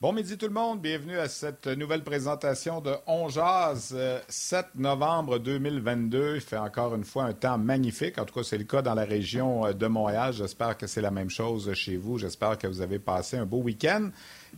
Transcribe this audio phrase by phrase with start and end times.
[0.00, 3.94] Bon midi tout le monde, bienvenue à cette nouvelle présentation de On Jazz,
[4.28, 6.36] 7 euh, novembre 2022.
[6.36, 8.94] Il fait encore une fois un temps magnifique, en tout cas c'est le cas dans
[8.94, 10.32] la région euh, de Montréal.
[10.32, 12.16] J'espère que c'est la même chose chez vous.
[12.16, 14.08] J'espère que vous avez passé un beau week-end.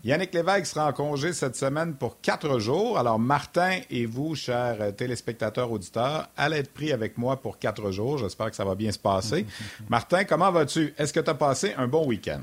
[0.04, 2.96] Yannick Lévesque sera en congé cette semaine pour quatre jours.
[2.96, 7.90] Alors Martin et vous, chers euh, téléspectateurs, auditeurs, allez être pris avec moi pour quatre
[7.90, 8.16] jours.
[8.16, 9.44] J'espère que ça va bien se passer.
[9.88, 10.94] Martin, comment vas-tu?
[10.96, 12.42] Est-ce que tu as passé un bon week-end?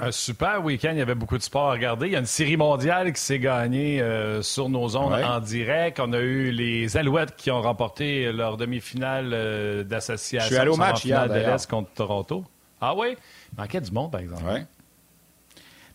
[0.00, 0.90] Un super week-end.
[0.92, 2.06] Il y avait beaucoup de sport à regarder.
[2.06, 6.00] Il y a une série mondiale qui s'est gagnée euh, sur nos ondes en direct.
[6.00, 10.48] On a eu les Alouettes qui ont remporté leur demi-finale euh, d'association.
[10.48, 12.44] Je suis allé au match hier, de l'Est contre Toronto.
[12.80, 13.16] Ah oui?
[13.52, 14.42] Il manquait du monde, par exemple.
[14.46, 14.60] Oui.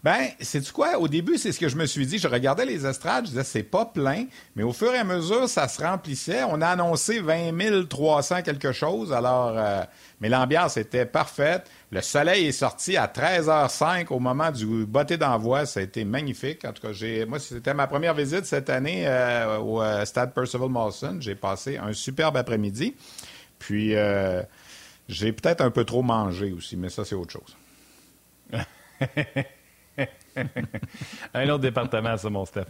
[0.04, 0.98] Ben, c'est quoi?
[1.00, 2.20] Au début, c'est ce que je me suis dit.
[2.20, 4.26] Je regardais les estrades, je disais, c'est pas plein,
[4.56, 6.44] mais au fur et à mesure, ça se remplissait.
[6.44, 9.82] On a annoncé 20 300 quelque chose, alors, euh,
[10.22, 11.70] mais l'ambiance était parfaite.
[11.90, 15.66] Le soleil est sorti à 13h05 au moment du botté d'envoi.
[15.66, 16.66] Ça a été magnifique.
[16.66, 20.34] En tout cas, j'ai, moi, c'était ma première visite cette année euh, au euh, stade
[20.34, 21.18] Percival Molson.
[21.22, 22.96] J'ai passé un superbe après-midi.
[23.58, 23.96] Puis,
[25.08, 27.58] j'ai peut-être un peu trop mangé aussi, mais ça, c'est autre chose.
[31.34, 32.66] un autre département, ça, mon Steph.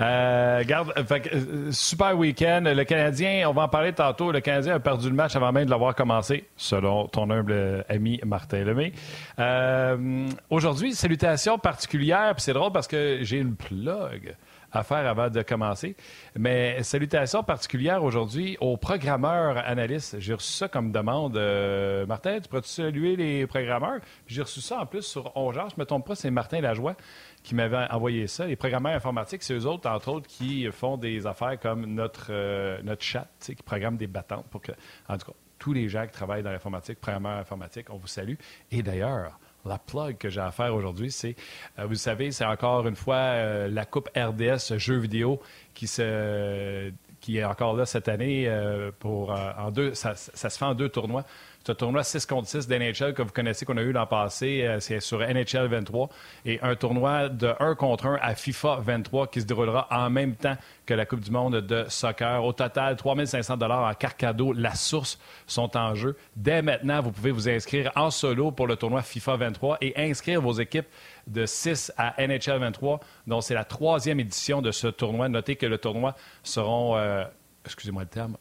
[0.00, 2.62] Euh, garde, euh, super week-end.
[2.64, 4.32] Le Canadien, on va en parler tantôt.
[4.32, 8.20] Le Canadien a perdu le match avant même de l'avoir commencé, selon ton humble ami
[8.24, 8.92] Martin Lemay.
[9.38, 12.34] Euh, aujourd'hui, salutations particulières.
[12.38, 14.34] C'est drôle parce que j'ai une plug
[14.76, 15.96] à avant de commencer.
[16.36, 20.16] Mais salutations particulières aujourd'hui aux programmeurs analystes.
[20.18, 21.36] J'ai reçu ça comme demande.
[21.36, 24.00] Euh, Martin, tu pourrais-tu saluer les programmeurs?
[24.26, 25.68] J'ai reçu ça en plus sur Ongeant.
[25.68, 26.96] Je ne me trompe pas, c'est Martin Lajoie
[27.42, 28.46] qui m'avait envoyé ça.
[28.46, 32.80] Les programmeurs informatiques, c'est eux autres, entre autres, qui font des affaires comme notre, euh,
[32.82, 34.72] notre chat, qui programme des battantes pour que,
[35.08, 38.34] en tout cas, tous les gens qui travaillent dans l'informatique, programmeurs informatiques, on vous salue.
[38.72, 41.36] Et d'ailleurs, la plug que j'ai à faire aujourd'hui, c'est,
[41.78, 45.40] euh, vous savez, c'est encore une fois euh, la Coupe RDS jeux vidéo
[45.74, 46.92] qui se
[47.34, 51.24] est encore là cette année euh, pour en deux ça, se fait en deux tournois
[51.66, 54.78] ce tournoi 6 contre 6 d'NHL que vous connaissez, qu'on a eu l'an passé, euh,
[54.78, 56.08] c'est sur NHL 23.
[56.44, 60.36] Et un tournoi de 1 contre 1 à FIFA 23 qui se déroulera en même
[60.36, 62.44] temps que la Coupe du monde de soccer.
[62.44, 64.52] Au total, 3500 en carte cadeau.
[64.52, 65.18] La source
[65.48, 66.16] sont en jeu.
[66.36, 70.40] Dès maintenant, vous pouvez vous inscrire en solo pour le tournoi FIFA 23 et inscrire
[70.40, 70.86] vos équipes
[71.26, 73.00] de 6 à NHL 23.
[73.26, 75.28] Donc, c'est la troisième édition de ce tournoi.
[75.28, 77.24] Notez que le tournoi seront, euh,
[77.64, 78.36] excusez-moi le terme,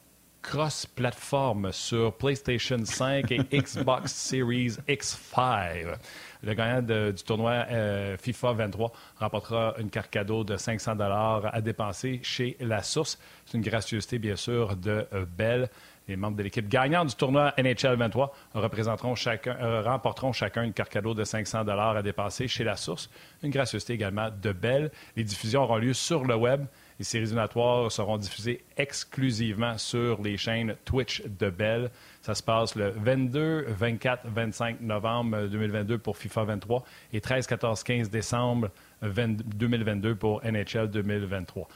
[0.46, 5.96] cross-platform sur PlayStation 5 et Xbox Series X5.
[6.44, 12.20] Le gagnant du tournoi euh, FIFA 23 remportera une carte cadeau de 500 à dépenser
[12.22, 13.18] chez La Source.
[13.46, 15.68] C'est une gracieuseté, bien sûr, de euh, Bell.
[16.08, 20.74] Les membres de l'équipe gagnante du tournoi NHL 23 représenteront chacun, euh, remporteront chacun une
[20.74, 23.10] carte cadeau de 500 à dépenser chez La Source.
[23.42, 24.92] Une gracieuseté également de Bell.
[25.16, 26.66] Les diffusions auront lieu sur le web
[27.00, 31.92] les séries éliminatoires seront diffusées exclusivement sur les chaînes Twitch de Bell.
[32.22, 37.84] Ça se passe le 22, 24, 25 novembre 2022 pour FIFA 23 et 13, 14,
[37.84, 38.70] 15 décembre
[39.02, 41.68] 2022 pour NHL 2023.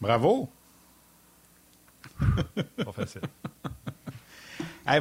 [0.00, 0.50] Bravo!
[2.18, 3.22] Pas facile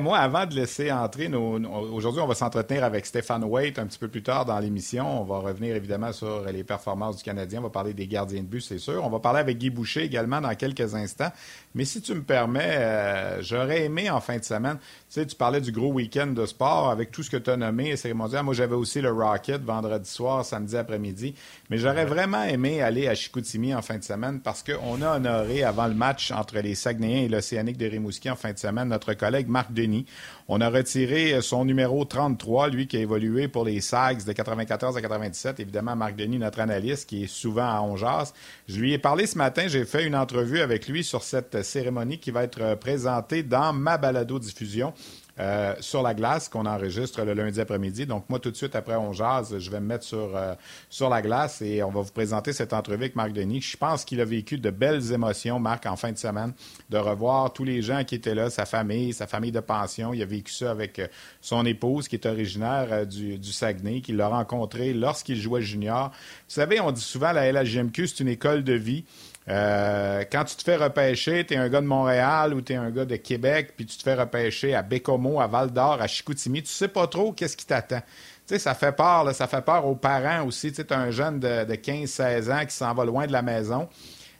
[0.02, 1.28] moi, avant de laisser entrer.
[1.28, 5.22] Aujourd'hui, on va s'entretenir avec Stéphane Waite un petit peu plus tard dans l'émission.
[5.22, 7.60] On va revenir évidemment sur les performances du Canadien.
[7.60, 9.04] On va parler des gardiens de but, c'est sûr.
[9.04, 11.32] On va parler avec Guy Boucher également dans quelques instants.
[11.76, 14.78] Mais si tu me permets, euh, j'aurais aimé en fin de semaine.
[15.10, 17.58] Tu sais, tu parlais du gros week-end de sport avec tout ce que tu as
[17.58, 17.96] nommé.
[18.14, 21.36] Moi, j'avais aussi le Rocket vendredi soir, samedi après-midi.
[21.70, 25.64] Mais j'aurais vraiment aimé aller à Chicoutimi en fin de semaine parce qu'on a honoré
[25.64, 29.14] avant le match entre les Saguenayens et l'Océanique de Rimouski en fin de semaine notre
[29.14, 30.06] collègue Marc Denis.
[30.48, 34.96] On a retiré son numéro 33, lui qui a évolué pour les Sags de 94
[34.96, 35.60] à 97.
[35.60, 38.32] Évidemment, Marc Denis, notre analyste, qui est souvent à Ongeas.
[38.70, 42.18] Je lui ai parlé ce matin, j'ai fait une entrevue avec lui sur cette cérémonie
[42.18, 44.94] qui va être présentée dans ma balado-diffusion.
[45.38, 48.06] Euh, sur la glace qu'on enregistre le lundi après-midi.
[48.06, 50.56] Donc, moi, tout de suite, après on jase, je vais me mettre sur, euh,
[50.90, 53.60] sur la glace et on va vous présenter cette entrevue avec Marc Denis.
[53.60, 56.54] Je pense qu'il a vécu de belles émotions, Marc, en fin de semaine,
[56.90, 60.14] de revoir tous les gens qui étaient là, sa famille, sa famille de pension.
[60.14, 61.08] Il a vécu ça avec euh,
[61.42, 66.12] son épouse, qui est originaire du, du Saguenay, qu'il l'a rencontré lorsqu'il jouait junior.
[66.12, 69.04] Vous savez, on dit souvent la LHJMQ, c'est une école de vie.
[69.48, 72.76] Euh, quand tu te fais repêcher, tu es un gars de Montréal ou tu es
[72.76, 76.64] un gars de Québec, puis tu te fais repêcher à Bécomo, à Val-d'Or, à Chicoutimi,
[76.64, 78.02] tu sais pas trop qu'est-ce qui t'attend.
[78.48, 80.72] Tu sais, ça fait peur, là, ça fait peur aux parents aussi.
[80.72, 83.88] Tu sais, un jeune de, de 15-16 ans qui s'en va loin de la maison.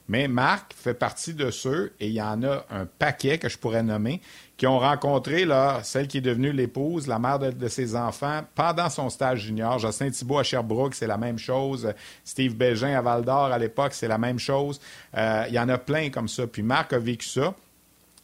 [0.08, 3.58] Mais Marc fait partie de ceux, et il y en a un paquet que je
[3.58, 4.20] pourrais nommer,
[4.56, 8.88] qui ont rencontré là, celle qui est devenue l'épouse, la mère de, ses enfants, pendant
[8.88, 9.78] son stage junior.
[9.78, 11.92] Justin Thibault à Sherbrooke, c'est la même chose.
[12.24, 14.80] Steve Bégin à Val d'Or à l'époque, c'est la même chose.
[15.16, 16.46] Euh, il y en a plein comme ça.
[16.46, 17.54] Puis Marc a vécu ça.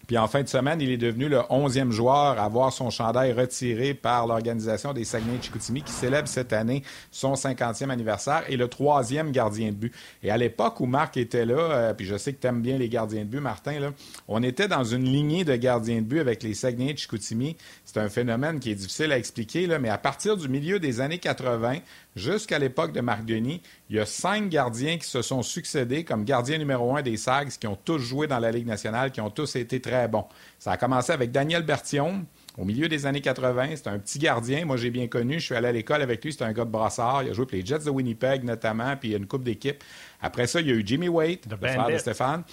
[0.06, 3.32] Puis en fin de semaine, il est devenu le 11e joueur à avoir son chandail
[3.32, 9.30] retiré par l'organisation des Saguenay-Chicoutimi qui célèbre cette année son 50e anniversaire et le troisième
[9.30, 9.94] gardien de but.
[10.22, 12.78] Et à l'époque où Marc était là, euh, puis je sais que tu aimes bien
[12.78, 13.92] les gardiens de but, Martin,
[14.28, 17.56] on était dans une lignée de gardiens de but avec les Saguenay-Chicoutimi.
[17.84, 21.18] C'est un phénomène qui est difficile à expliquer, mais à partir du milieu des années
[21.18, 21.78] 80,
[22.14, 26.24] Jusqu'à l'époque de Marc Denis, il y a cinq gardiens qui se sont succédés comme
[26.24, 29.30] gardien numéro un des Sags, qui ont tous joué dans la Ligue nationale, qui ont
[29.30, 30.26] tous été très bons.
[30.58, 32.26] Ça a commencé avec Daniel Berthiaume,
[32.58, 33.76] au milieu des années 80.
[33.76, 34.66] C'est un petit gardien.
[34.66, 35.40] Moi, j'ai bien connu.
[35.40, 36.34] Je suis allé à l'école avec lui.
[36.34, 37.22] C'est un gars de brassard.
[37.22, 39.44] Il a joué pour les Jets de Winnipeg, notamment, puis il y a une coupe
[39.44, 39.82] d'équipe.
[40.20, 42.44] Après ça, il y a eu Jimmy Waite, le frère de Stéphane.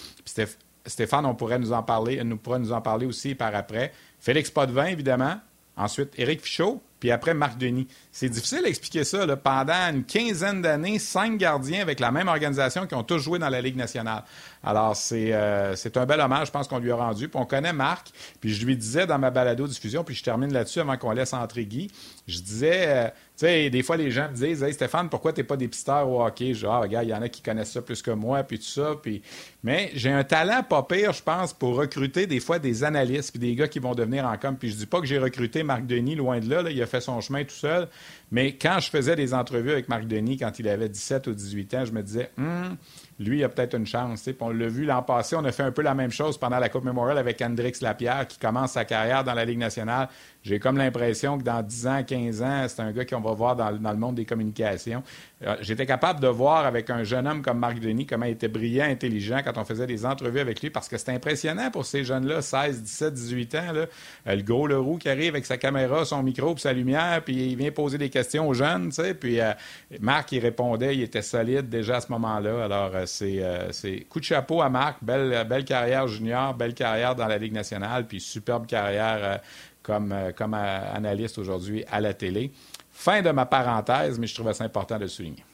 [0.86, 3.92] Stéphane, on pourrait nous en parler, nous pourrait nous en parler aussi par après.
[4.18, 5.38] Félix Potvin, évidemment.
[5.76, 7.88] Ensuite, Éric Fichot, puis après Marc Denis.
[8.12, 9.26] C'est difficile d'expliquer ça.
[9.36, 13.48] Pendant une quinzaine d'années, cinq gardiens avec la même organisation qui ont tous joué dans
[13.48, 14.22] la Ligue nationale.
[14.62, 17.28] Alors, c'est euh, un bel hommage, je pense, qu'on lui a rendu.
[17.28, 18.08] Puis on connaît Marc,
[18.40, 21.64] puis je lui disais dans ma balado-diffusion, puis je termine là-dessus avant qu'on laisse entrer
[21.64, 21.90] Guy,
[22.26, 25.40] je disais, euh, tu sais, des fois, les gens me disent Hey Stéphane, pourquoi tu
[25.40, 26.52] n'es pas dépisteur au hockey?
[26.52, 28.66] Genre, ah, regarde, il y en a qui connaissent ça plus que moi, puis tout
[28.66, 28.96] ça.
[29.02, 29.22] Puis...
[29.62, 33.40] Mais j'ai un talent pas pire, je pense, pour recruter des fois des analystes, puis
[33.40, 34.56] des gars qui vont devenir en com.
[34.58, 37.20] Puis je dis pas que j'ai recruté Marc Denis, loin de là, a fait son
[37.20, 37.88] chemin tout seul.
[38.30, 41.74] Mais quand je faisais des entrevues avec Marc Denis, quand il avait 17 ou 18
[41.74, 42.76] ans, je me disais, hum,
[43.18, 44.28] lui, il a peut-être une chance.
[44.40, 46.68] On l'a vu l'an passé, on a fait un peu la même chose pendant la
[46.68, 50.08] Coupe Memorial avec Hendrix Lapierre, qui commence sa carrière dans la Ligue nationale.
[50.42, 53.56] J'ai comme l'impression que dans 10 ans, 15 ans, c'est un gars qu'on va voir
[53.56, 55.02] dans, le monde des communications.
[55.46, 58.48] Euh, j'étais capable de voir avec un jeune homme comme Marc Denis comment il était
[58.48, 62.04] brillant, intelligent quand on faisait des entrevues avec lui, parce que c'est impressionnant pour ces
[62.04, 63.72] jeunes-là, 16, 17, 18 ans.
[63.72, 63.86] Là.
[64.28, 67.50] Euh, le gros Leroux qui arrive avec sa caméra, son micro, puis sa lumière, puis
[67.50, 69.12] il vient poser des questions aux jeunes, tu sais.
[69.12, 69.52] Puis euh,
[70.00, 72.64] Marc, il répondait, il était solide déjà à ce moment-là.
[72.64, 77.26] Alors, c'est, c'est coup de chapeau à Marc, belle, belle carrière junior, belle carrière dans
[77.26, 79.40] la Ligue nationale, puis superbe carrière
[79.82, 82.50] comme, euh, comme analyste aujourd'hui à la télé.
[82.92, 85.44] Fin de ma parenthèse, mais je trouvais ça important de le souligner.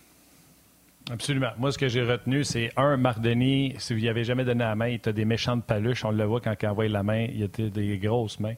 [1.08, 1.50] Absolument.
[1.56, 4.75] Moi, ce que j'ai retenu, c'est un, Mardeni, si vous n'y avez jamais donné la
[4.75, 6.05] main, il a des méchantes paluches.
[6.05, 8.55] On le voit quand il envoie la main, il a des grosses mains.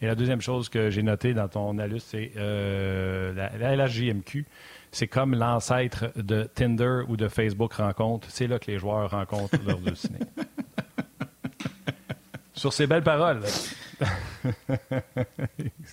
[0.00, 4.44] Et la deuxième chose que j'ai notée dans ton analyse, c'est euh, la, LHJMQ.
[4.90, 8.26] C'est comme l'ancêtre de Tinder ou de Facebook Rencontre.
[8.30, 10.18] C'est là que les joueurs rencontrent leurs deux ciné.
[12.52, 13.42] Sur ces belles paroles.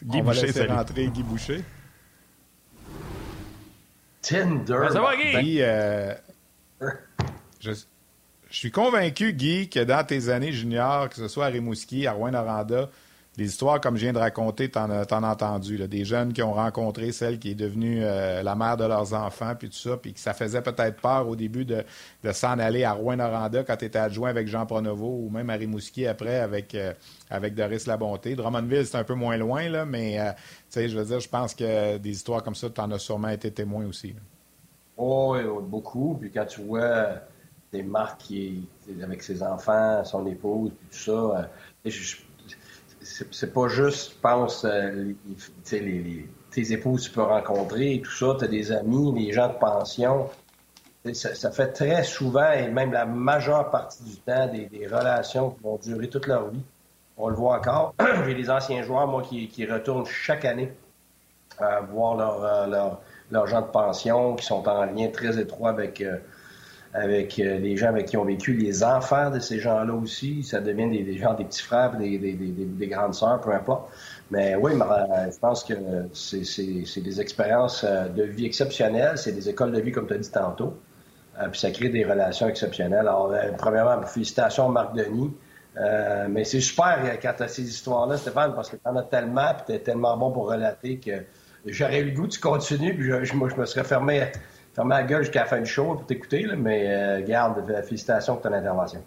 [0.03, 1.63] Guy On Boucher, va laisser rentrer Guy Boucher.
[4.21, 4.87] Tinder.
[4.91, 5.61] ça va, Guy?
[5.61, 6.13] Euh,
[7.59, 7.71] je,
[8.49, 12.89] suis convaincu, Guy, que dans tes années juniors, que ce soit à Rimouski, à Rouen-Noranda,
[13.37, 15.77] des histoires comme je viens de raconter, t'en as, entendu.
[15.87, 19.53] Des jeunes qui ont rencontré celle qui est devenue euh, la mère de leurs enfants,
[19.57, 21.83] puis tout ça, puis que ça faisait peut-être peur au début de,
[22.33, 26.05] s'en aller à Rouen-Noranda quand tu étais adjoint avec Jean Pronovo ou même à Rimouski
[26.05, 26.93] après avec, euh,
[27.29, 28.35] avec Doris Labonté.
[28.35, 30.31] Drummondville, c'est un peu moins loin, là, mais euh,
[30.75, 33.51] je veux dire, je pense que des histoires comme ça, tu en as sûrement été
[33.51, 34.15] témoin aussi.
[34.97, 36.17] Oh, oui, beaucoup.
[36.19, 37.21] Puis quand tu vois
[37.71, 38.67] des marques qui,
[39.01, 41.49] avec ses enfants, son épouse, puis tout ça,
[41.85, 42.17] je,
[43.31, 45.13] c'est pas juste, je pense, euh,
[45.63, 49.57] tes épouses tu peux rencontrer et tout ça, tu as des amis, les gens de
[49.57, 50.29] pension.
[51.13, 55.77] Ça, fait très souvent, et même la majeure partie du temps, des, relations qui vont
[55.77, 56.61] durer toute leur vie.
[57.17, 57.95] On le voit encore.
[58.25, 60.71] J'ai des anciens joueurs, moi, qui, retournent chaque année
[61.91, 63.01] voir leurs leur,
[63.31, 66.17] leur gens de pension, qui sont en lien très étroit avec, euh,
[66.93, 70.43] avec euh, les gens avec qui ont vécu, les enfants de ces gens-là aussi.
[70.43, 73.91] Ça devient des, gens, des petits frères, des, des, des, grandes sœurs, peu importe.
[74.31, 75.73] Mais oui, je pense que
[76.13, 79.17] c'est des expériences euh, de vie exceptionnelles.
[79.17, 80.77] C'est des écoles de vie, comme tu as dit tantôt.
[81.39, 83.07] Euh, puis ça crée des relations exceptionnelles.
[83.07, 85.31] Alors, premièrement, félicitations, Marc Denis.
[86.29, 89.53] mais c'est super quand tu as ces histoires-là, Stéphane, parce que tu en as tellement,
[89.53, 91.11] puis tu tellement bon pour relater que
[91.67, 94.23] j'aurais eu le goût, tu continues, puis je, moi, je me serais fermé
[94.79, 98.43] fermer la gueule jusqu'à la fin du show pour t'écouter, mais euh, garde, félicitations pour
[98.43, 99.03] ton intervention.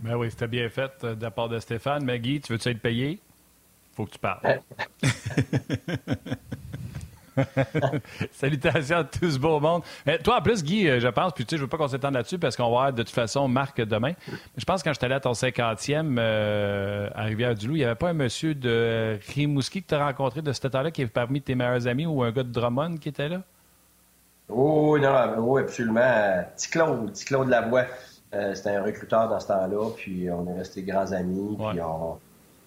[0.00, 2.02] Ben oui, c'était bien fait euh, de la part de Stéphane.
[2.02, 3.18] Mais Guy, tu veux-tu être payé?
[3.94, 4.60] Faut que tu parles.
[8.32, 9.82] Salutations à tout ce beau monde.
[10.06, 11.88] Mais toi, en plus, Guy, euh, je pense, puis tu sais, je veux pas qu'on
[11.88, 14.12] s'étende là-dessus parce qu'on va avoir de toute façon Marc demain.
[14.56, 17.84] je pense que quand je suis allé à ton 50e euh, à Rivière-du-Loup, il n'y
[17.84, 21.06] avait pas un monsieur de Rimouski que tu as rencontré de cet état-là qui est
[21.06, 23.42] parmi tes meilleurs amis ou un gars de Drummond qui était là?
[24.48, 26.44] Oui, non, oui, absolument.
[26.56, 27.84] Petit Claude, petit Claude Lavoie.
[28.34, 32.18] Euh, c'était un recruteur dans ce temps-là, puis on est restés grands amis, puis on,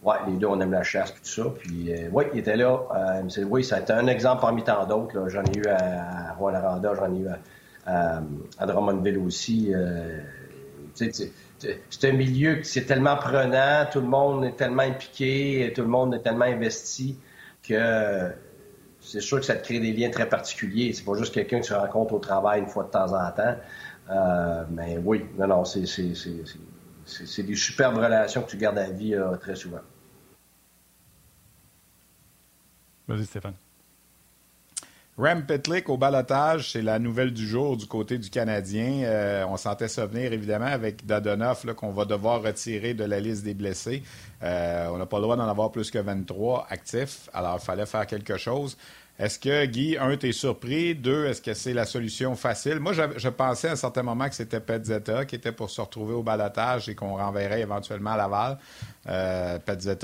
[0.04, 1.50] ouais, les deux, on aime la chasse, puis tout ça.
[1.60, 2.80] Puis, euh, oui, il était là.
[2.96, 5.30] Euh, oui, ça a été un exemple parmi tant d'autres.
[5.30, 7.28] J'en ai eu à, Rouen Aranda, j'en ai eu
[7.86, 9.72] à, Drummondville aussi.
[10.96, 15.88] c'est un milieu qui c'est tellement prenant, tout le monde est tellement impliqué, tout le
[15.88, 17.18] monde est tellement investi
[17.68, 18.32] que
[19.02, 20.94] c'est sûr que ça te crée des liens très particuliers.
[20.94, 23.56] C'est pas juste quelqu'un que tu rencontres au travail une fois de temps en temps.
[24.10, 29.36] Euh, mais oui, non, non, c'est des superbes relations que tu gardes à vie euh,
[29.38, 29.82] très souvent.
[33.08, 33.56] Vas-y, Stéphane.
[35.22, 39.04] Rem Pitlick au balotage, c'est la nouvelle du jour du côté du Canadien.
[39.04, 43.44] Euh, on sentait ça venir, évidemment, avec Dadonoff, qu'on va devoir retirer de la liste
[43.44, 44.02] des blessés.
[44.42, 48.08] on n'a pas le droit d'en avoir plus que 23 actifs, alors il fallait faire
[48.08, 48.76] quelque chose.
[49.22, 50.96] Est-ce que, Guy, un, t'es surpris?
[50.96, 52.80] Deux, est-ce que c'est la solution facile?
[52.80, 56.16] Moi, je, pensais à un certain moment que c'était Petzetta qui était pour se retrouver
[56.16, 58.58] au balotage et qu'on renverrait éventuellement à Laval.
[59.08, 59.58] Euh,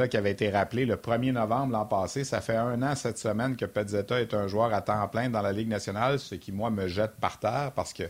[0.09, 2.23] qui avait été rappelé le 1er novembre l'an passé.
[2.23, 5.43] Ça fait un an cette semaine que Petzetta est un joueur à temps plein dans
[5.43, 8.03] la Ligue nationale, ce qui, moi, me jette par terre parce que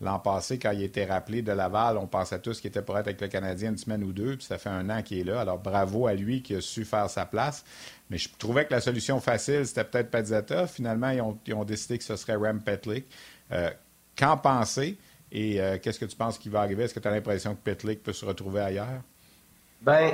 [0.00, 3.08] l'an passé, quand il était rappelé de Laval, on pensait tous qu'il était pour être
[3.08, 5.42] avec le Canadien une semaine ou deux, puis ça fait un an qu'il est là.
[5.42, 7.62] Alors, bravo à lui qui a su faire sa place.
[8.08, 10.66] Mais je trouvais que la solution facile, c'était peut-être Petzetta.
[10.66, 11.20] Finalement, ils
[11.54, 13.04] ont, décidé que ce serait Rem Petlik.
[13.52, 13.70] Euh,
[14.16, 14.96] qu'en penser
[15.32, 16.84] et euh, qu'est-ce que tu penses qui va arriver?
[16.84, 19.02] Est-ce que tu as l'impression que Petlik peut se retrouver ailleurs?
[19.82, 20.12] Ben,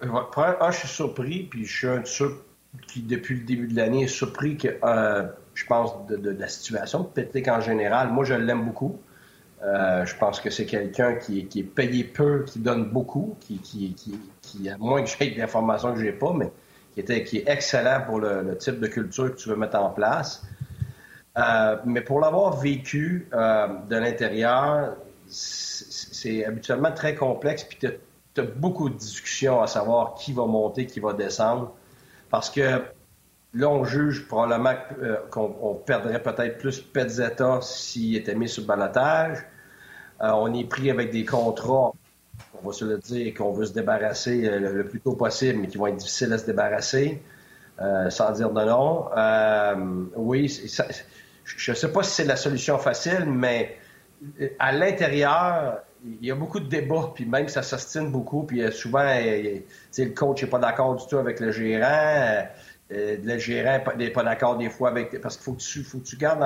[0.00, 2.02] un, je suis surpris, puis je suis un
[2.88, 7.00] qui, depuis le début de l'année, est surpris que, euh, je pense, de, la situation
[7.00, 8.08] de Petlik en général.
[8.10, 8.98] Moi, je l'aime beaucoup.
[9.62, 14.76] je pense que c'est quelqu'un qui, est payé peu, qui donne beaucoup, qui, qui, a
[14.78, 16.50] moins que j'ai d'informations que je n'ai pas, mais
[16.94, 19.90] qui, était, qui est excellent pour le, type de culture que tu veux mettre en
[19.90, 20.42] place.
[21.38, 24.96] Euh, mais pour l'avoir vécu euh, de l'intérieur,
[25.26, 27.78] c'est habituellement très complexe, puis
[28.34, 31.74] tu as, beaucoup de discussions à savoir qui va monter, qui va descendre,
[32.30, 32.82] parce que
[33.54, 38.68] là, on juge probablement euh, qu'on perdrait peut-être plus Petzetta s'il était mis sur le
[38.68, 39.38] balotage.
[40.20, 41.92] on est pris avec des contrats
[42.62, 45.68] on va se le dire, qu'on veut se débarrasser euh, le, plus tôt possible, mais
[45.68, 47.22] qui vont être difficiles à se débarrasser,
[47.80, 49.08] euh, sans dire de non.
[49.16, 49.74] Euh,
[50.16, 50.48] oui,
[51.44, 53.76] je ne sais pas si c'est la solution facile, mais
[54.58, 59.04] à l'intérieur, il y a beaucoup de débats, puis même ça s'ostine beaucoup, puis souvent,
[59.04, 62.44] le coach n'est pas d'accord du tout avec le gérant,
[62.90, 65.20] le gérant n'est pas d'accord des fois avec...
[65.20, 66.42] Parce qu'il faut, faut, que tu gardes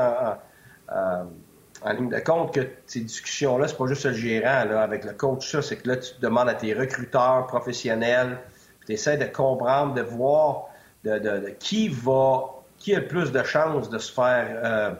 [1.82, 5.50] en ligne de compte que ces discussions-là, c'est pas juste le gérant avec le coach,
[5.50, 8.38] ça, c'est que là, tu demandes à tes recruteurs professionnels,
[8.86, 10.66] tu essaies de comprendre, de voir
[11.04, 14.90] de, qui va, qui a le plus de chances de se faire, euh,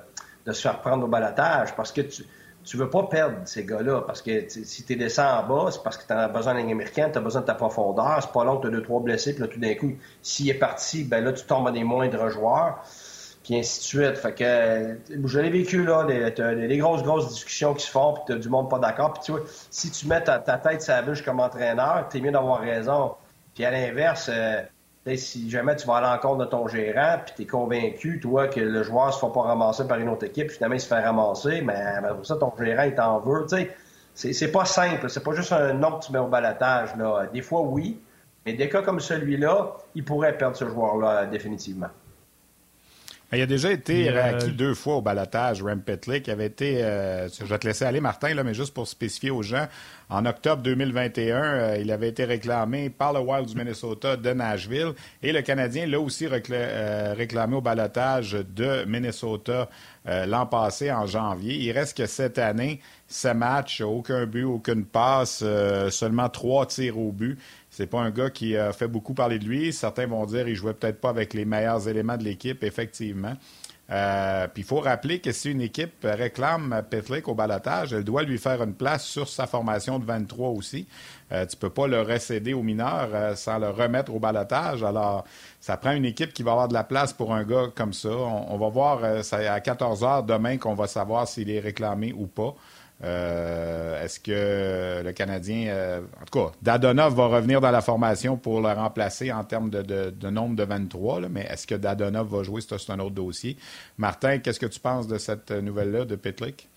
[0.44, 2.24] de se faire prendre au balatage, parce que tu,
[2.66, 5.96] tu veux pas perdre ces gars-là, parce que si tu descends en bas, c'est parce
[5.96, 8.60] que tu as besoin d'un américain, tu as besoin de ta profondeur, c'est pas long
[8.60, 11.32] tu as deux, trois blessés, puis là, tout d'un coup, s'il est parti, ben là,
[11.32, 12.82] tu tombes à des moindres joueurs
[13.44, 14.16] puis ainsi de suite.
[14.16, 18.22] Fait que je l'ai vécu là, des, des, grosses, grosses discussions qui se font, puis
[18.26, 19.12] t'as du monde pas d'accord.
[19.12, 22.60] Puis tu vois, si tu mets ta, tête sur la comme entraîneur, t'es mieux d'avoir
[22.60, 23.14] raison.
[23.54, 24.62] Puis à l'inverse, euh,
[25.14, 28.82] si jamais tu vas à l'encontre de ton gérant, puis t'es convaincu, toi, que le
[28.82, 32.00] joueur se fait pas ramasser par une autre équipe, finalement il se fait ramasser, mais
[32.02, 33.46] ben, pour ça, ton gérant, il t'en veut.
[33.48, 33.68] Tu
[34.14, 35.08] sais, c'est pas simple.
[35.08, 36.90] C'est pas juste un nom que tu mets au balatage.
[37.32, 38.00] Des fois, oui.
[38.44, 41.88] Mais des cas comme celui-là, il pourrait perdre ce joueur-là définitivement.
[43.32, 46.28] Il a déjà été acquis deux fois au balotage, Rem Petlick.
[46.28, 49.30] Il avait été, euh, je vais te laisser aller, Martin, là, mais juste pour spécifier
[49.30, 49.66] aux gens,
[50.08, 54.92] en octobre 2021, euh, il avait été réclamé par le Wild du Minnesota de Nashville
[55.24, 59.68] et le Canadien l'a aussi euh, réclamé au balotage de Minnesota
[60.04, 61.56] l'an passé, en janvier.
[61.56, 65.42] Il reste que cette année, ce match, aucun but, aucune passe,
[65.90, 67.36] seulement trois tirs au but.
[67.76, 69.70] C'est pas un gars qui a fait beaucoup parler de lui.
[69.70, 73.34] Certains vont dire qu'il jouait peut-être pas avec les meilleurs éléments de l'équipe, effectivement.
[73.90, 78.22] Euh, puis il faut rappeler que si une équipe réclame Petlick au balotage, elle doit
[78.22, 80.86] lui faire une place sur sa formation de 23 aussi.
[81.32, 84.82] Euh, tu peux pas le recéder aux mineurs euh, sans le remettre au balotage.
[84.82, 85.26] Alors,
[85.60, 88.08] ça prend une équipe qui va avoir de la place pour un gars comme ça.
[88.08, 92.54] On, va voir à 14 heures demain qu'on va savoir s'il est réclamé ou pas.
[93.04, 98.38] Euh, est-ce que le Canadien, euh, en tout cas, Dadonov va revenir dans la formation
[98.38, 102.62] pour le remplacer en termes de, nombre de 23, mais est-ce que Dadonov va jouer?
[102.62, 103.58] C'est un autre dossier.
[103.98, 106.68] Martin, qu'est-ce que tu penses de cette nouvelle-là de Pitlick?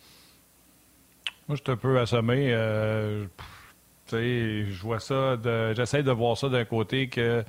[1.48, 2.54] Moi, je suis un peu assommé.
[2.54, 3.26] Euh,
[4.12, 5.38] je vois ça,
[5.74, 7.44] j'essaie de voir ça d'un côté que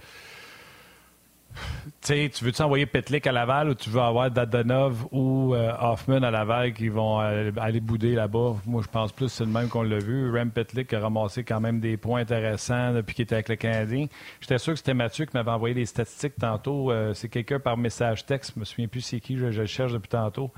[2.01, 6.23] sais, tu veux-tu envoyer Petlik à Laval ou tu veux avoir Dadonov ou euh, Hoffman
[6.23, 8.57] à Laval qui vont aller bouder là-bas?
[8.67, 10.31] Moi, je pense plus que c'est le même qu'on l'a vu.
[10.31, 14.07] Rem Petlik a ramassé quand même des points intéressants depuis qu'il était avec le Canadien.
[14.41, 16.91] J'étais sûr que c'était Mathieu qui m'avait envoyé les statistiques tantôt.
[16.91, 19.93] Euh, c'est quelqu'un par message texte, je me souviens plus c'est qui, je, le cherche
[19.93, 20.51] depuis tantôt,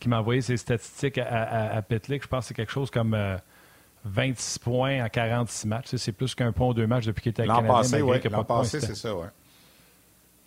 [0.00, 2.22] qui m'a envoyé ses statistiques à, Petlik.
[2.22, 3.16] Je pense que c'est quelque chose comme...
[4.04, 5.96] 26 euh, points en 46 matchs.
[5.96, 7.72] C'est plus qu'un point ou deux matchs depuis qu'il était avec le Canadien.
[8.30, 9.26] L'an passé, c'est ça, oui.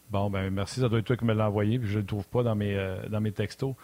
[0.09, 2.07] Bon, ben merci, ça doit être toi qui me l'as envoyé, puis je ne le
[2.07, 3.75] trouve pas dans mes, euh, dans mes textos.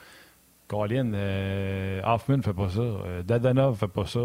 [0.68, 2.80] Colin, euh, Hoffman ne fait pas ça.
[2.80, 4.20] Euh, Dadanov ne fait pas ça.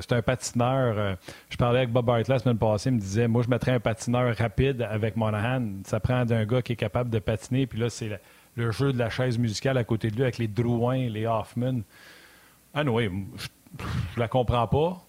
[0.00, 1.16] c'est un patineur.
[1.48, 3.80] je parlais avec Bob Hartley la semaine passée, il me disait Moi, je mettrais un
[3.80, 5.62] patineur rapide avec Monahan.
[5.84, 8.20] Ça prend d'un gars qui est capable de patiner, puis là, c'est
[8.56, 11.82] le, jeu de la chaise musicale à côté de lui avec les Drouin, les Hoffman.
[12.74, 13.46] Ah non, oui, je,
[14.14, 15.05] je la comprends pas.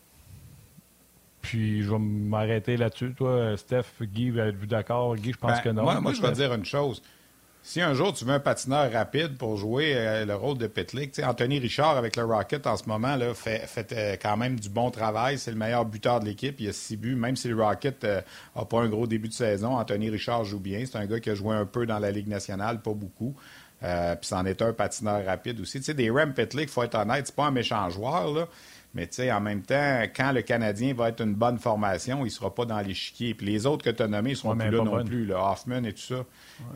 [1.42, 3.14] Puis je vais m'arrêter là-dessus.
[3.16, 5.16] Toi, Steph, Guy, êtes-vous d'accord?
[5.16, 6.02] Guy, je pense ben, que non.
[6.02, 7.02] Moi, je vais dire une chose.
[7.68, 11.20] Si un jour tu veux un patineur rapide pour jouer euh, le rôle de Petlick,
[11.20, 14.70] Anthony Richard avec le Rocket en ce moment là, fait, fait euh, quand même du
[14.70, 15.38] bon travail.
[15.38, 16.56] C'est le meilleur buteur de l'équipe.
[16.62, 17.16] Il a six buts.
[17.16, 18.24] Même si le Rocket n'a
[18.56, 20.86] euh, pas un gros début de saison, Anthony Richard joue bien.
[20.86, 23.36] C'est un gars qui a joué un peu dans la Ligue nationale, pas beaucoup.
[23.82, 23.90] puis
[24.22, 25.80] c'en est un patineur rapide aussi.
[25.80, 28.34] Tu sais, des Rem Petlick, il faut être honnête, c'est pas un méchant joueur.
[28.34, 28.48] Là.
[28.94, 32.26] Mais tu sais, en même temps, quand le Canadien va être une bonne formation, il
[32.26, 33.34] ne sera pas dans l'échiquier.
[33.34, 35.26] Puis les autres que tu as nommés ne seront plus là non plus.
[35.26, 36.26] Le Hoffman et tout ça.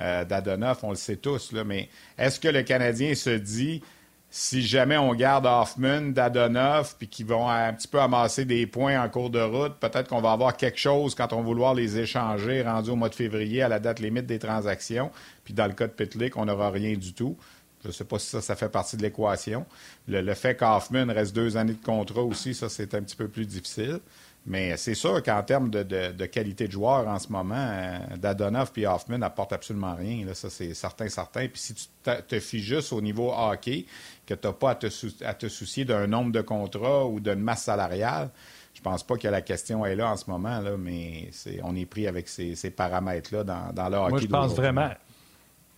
[0.02, 1.52] Euh, Dadonoff, on le sait tous.
[1.52, 3.82] Là, mais est-ce que le Canadien se dit,
[4.30, 9.02] si jamais on garde Hoffman, Dadonoff, puis qu'ils vont un petit peu amasser des points
[9.04, 11.98] en cours de route, peut-être qu'on va avoir quelque chose quand on va vouloir les
[11.98, 15.12] échanger rendu au mois de février à la date limite des transactions.
[15.44, 17.36] Puis dans le cas de Pitlick, on n'aura rien du tout.
[17.84, 19.66] Je ne sais pas si ça, ça fait partie de l'équation.
[20.08, 23.46] Le, fait qu'Hoffman reste deux années de contrat aussi, ça, c'est un petit peu plus
[23.46, 24.00] difficile.
[24.46, 28.88] Mais c'est sûr qu'en termes de, qualité de joueur en ce moment, euh, Dadonov et
[28.88, 30.26] Hoffman n'apportent absolument rien.
[30.34, 31.48] ça, c'est certain, certain.
[31.48, 31.86] Puis si tu
[32.28, 33.86] te fies juste au niveau hockey,
[34.26, 38.32] que tu n'as pas à te, soucier d'un nombre de contrats ou d'une masse salariale,
[38.74, 41.30] je pense pas que la question est là en ce moment, là, mais
[41.64, 44.10] on est pris avec ces, paramètres-là dans, dans le hockey.
[44.10, 44.90] Moi, je pense vraiment,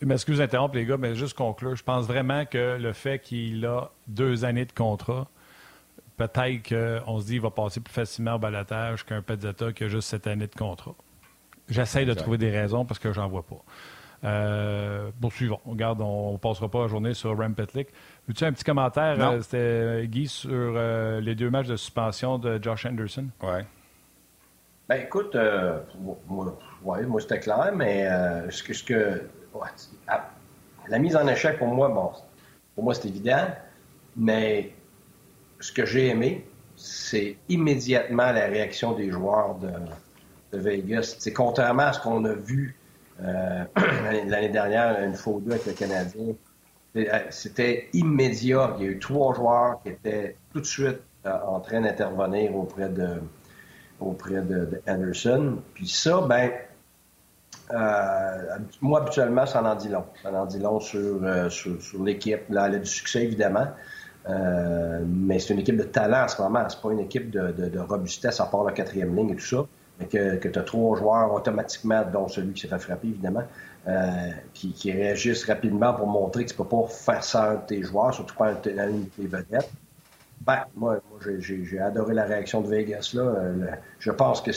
[0.04, 1.78] je m'excuse d'interrompre, les gars, mais juste conclure.
[1.78, 5.30] Je pense vraiment que le fait qu'il a deux années de contrat,
[6.18, 9.88] peut-être qu'on se dit qu'il va passer plus facilement au balatage qu'un Pezzetta qui a
[9.88, 10.94] juste cette année de contrat.
[11.70, 13.64] J'essaie de trouver des raisons parce que j'en vois pas.
[14.26, 15.62] Euh, poursuivons.
[15.66, 17.88] Regarde, on ne passera pas la journée sur Rem Petlick.
[18.28, 22.38] Veux-tu un petit commentaire, euh, c'était euh, Guy, sur euh, les deux matchs de suspension
[22.38, 23.28] de Josh Anderson?
[23.42, 23.62] Oui.
[24.90, 25.38] Ben écoute,
[26.28, 28.06] moi, moi c'était clair, mais
[28.50, 29.22] ce que, ce que
[30.88, 32.12] la mise en échec, pour moi, bon,
[32.76, 33.48] pour moi, c'est évident,
[34.16, 34.74] mais
[35.60, 39.70] ce que j'ai aimé, c'est immédiatement la réaction des joueurs de,
[40.56, 41.16] Vegas.
[41.18, 42.76] C'est contrairement à ce qu'on a vu
[43.24, 43.64] euh,
[44.28, 46.36] l'année dernière, une fois ou deux avec le Canadien,
[46.96, 48.76] euh, c'était immédiat.
[48.78, 52.56] Il y a eu trois joueurs qui étaient tout de suite euh, en train d'intervenir
[52.56, 53.20] auprès de
[54.00, 55.58] auprès de, Anderson.
[55.74, 56.52] Puis ça, ben,
[57.72, 60.06] euh, moi, habituellement, ça en dit long.
[60.22, 62.42] Ça en dit long sur, euh, sur, l'équipe.
[62.50, 63.68] Là, elle a du succès, évidemment.
[64.30, 66.66] Euh, mais c'est une équipe de talent en ce moment.
[66.68, 69.66] C'est pas une équipe de, de, robustesse à part la quatrième ligne et tout ça.
[70.00, 73.44] Mais que, tu as trois joueurs automatiquement, dont celui qui s'est fait frapper, évidemment,
[74.54, 78.36] qui, réagissent rapidement pour montrer que tu peux pas faire ça à tes joueurs, surtout
[78.36, 79.70] pas à une de tes vedettes.
[80.42, 83.12] Ben, moi, moi j'ai adoré la réaction de Vegas.
[83.14, 83.34] Là.
[84.00, 84.52] je pense que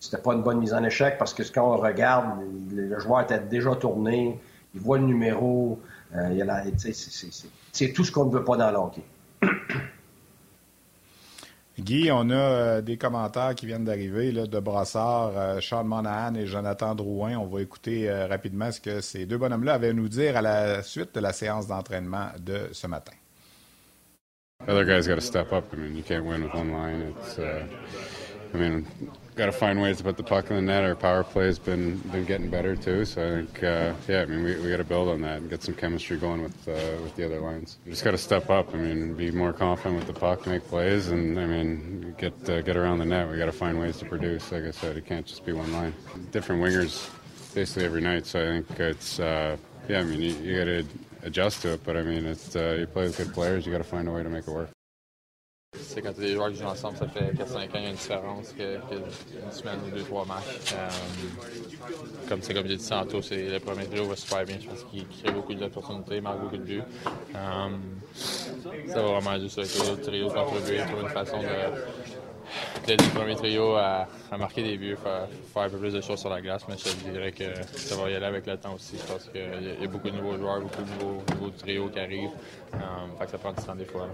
[0.00, 2.40] c'était pas une bonne mise en échec parce que quand on regarde,
[2.72, 4.38] le, joueur était déjà tourné,
[4.74, 5.80] il voit le numéro,
[6.14, 6.44] euh,
[7.72, 9.02] c'est tout ce qu'on ne veut pas dans l'hockey.
[11.80, 16.46] Guy, on a euh, des commentaires qui viennent d'arriver de Brassard, euh, Sean Monahan et
[16.46, 17.36] Jonathan Drouin.
[17.36, 20.82] On va écouter rapidement ce que ces deux bonhommes-là avaient à nous dire à la
[20.82, 23.12] suite de la séance d'entraînement de ce matin.
[24.66, 25.72] Other guys got to step up.
[25.72, 27.14] I mean, you can't win with one line.
[27.16, 27.64] It's, uh,
[28.52, 28.84] I mean,
[29.38, 30.82] got to find ways to put the puck in the net.
[30.82, 33.04] Our power play has been been getting better too.
[33.04, 35.48] So I think, uh, yeah, I mean, we, we got to build on that and
[35.48, 37.78] get some chemistry going with uh, with the other lines.
[37.86, 38.74] We just got to step up.
[38.74, 42.62] I mean, be more confident with the puck, make plays, and I mean, get uh,
[42.62, 43.30] get around the net.
[43.30, 44.50] We got to find ways to produce.
[44.50, 45.94] Like I said, it can't just be one line.
[46.32, 47.08] Different wingers,
[47.54, 48.26] basically every night.
[48.26, 49.56] So I think it's uh,
[49.88, 50.00] yeah.
[50.00, 50.84] I mean, you, you got to
[51.22, 53.64] adjust to it, but I mean, it's uh, you play with good players.
[53.64, 54.70] You got to find a way to make it work.
[55.74, 57.94] C'est quand des joueurs qui jouent ensemble, ça fait 4-5 ans, il y a une
[57.94, 60.74] différence que, une semaine ou deux, trois matchs.
[60.74, 60.88] Euh,
[62.28, 64.56] comme c'est comme j'ai dit tantôt, c'est le premier trio va super bien.
[64.60, 66.82] Je pense qu'il crée beaucoup d'opportunités, marque beaucoup de buts.
[67.34, 67.68] Euh,
[68.14, 71.48] ça va vraiment juste avec le trio contre lui, trouver une façon de
[72.86, 76.30] dès le premier trio à, marquer des buts, faire, un peu plus de choses sur
[76.30, 77.44] la glace, mais je dirais que
[77.76, 78.96] ça va y aller avec le temps aussi.
[78.96, 82.30] Je pense qu'il y, a beaucoup de nouveaux joueurs, beaucoup de nouveaux, trios qui arrivent.
[83.18, 84.08] fait que ça prend du temps des fois.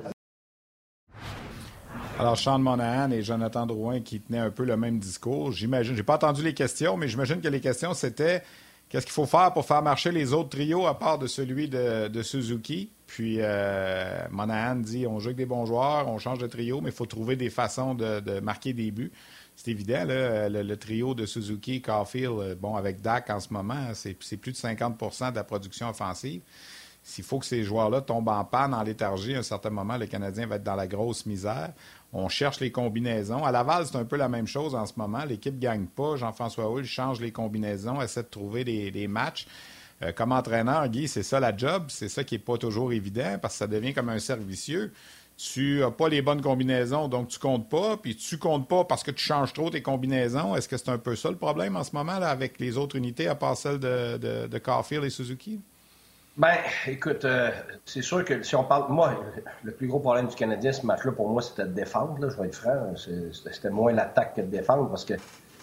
[2.16, 5.50] Alors, Sean Monahan et Jonathan Drouin qui tenaient un peu le même discours.
[5.50, 8.42] J'imagine, j'ai pas entendu les questions, mais j'imagine que les questions c'était
[8.88, 12.22] qu'est-ce qu'il faut faire pour faire marcher les autres trios à part de celui de,
[12.22, 12.90] Suzuki?
[13.08, 16.90] Puis euh, Monahan dit on joue avec des bons joueurs, on change de trio, mais
[16.90, 19.12] il faut trouver des façons de, marquer des buts.
[19.56, 24.36] C'est évident, le, trio de Suzuki, Caulfield, euh, bon, avec Dak en ce moment, c'est
[24.36, 26.42] plus de 50% de la production offensive.
[27.06, 30.06] S'il faut que ces joueurs-là tombent en panne, en léthargie, à un certain moment, le
[30.06, 31.74] Canadien va être dans la grosse misère.
[32.16, 33.44] On cherche les combinaisons.
[33.44, 35.24] À Laval, c'est un peu la même chose en ce moment.
[35.24, 36.14] L'équipe ne gagne pas.
[36.14, 39.48] Jean-François Hull change les combinaisons, essaie de trouver des, matchs.
[40.00, 41.86] Euh, comme entraîneur, Guy, c'est ça la job.
[41.88, 44.92] C'est ça qui n'est pas toujours évident parce que ça devient comme un cercle vicieux.
[45.36, 47.96] Tu n'as pas les bonnes combinaisons, donc tu comptes pas.
[47.96, 50.54] Puis tu comptes pas parce que tu changes trop tes combinaisons.
[50.54, 53.26] Est-ce que c'est un peu ça le problème en ce moment avec les autres unités
[53.26, 55.60] à part celle de, de, de Carfield et Suzuki?
[56.36, 56.56] Ben,
[56.88, 57.52] écoute, euh,
[57.84, 58.92] c'est sûr que si on parle.
[58.92, 59.14] Moi,
[59.62, 62.18] le plus gros problème du Canadien, ce match-là, pour moi, c'était de défendre.
[62.18, 62.94] Là, je vais être franc.
[62.96, 65.14] C'était moins l'attaque que de défendre parce que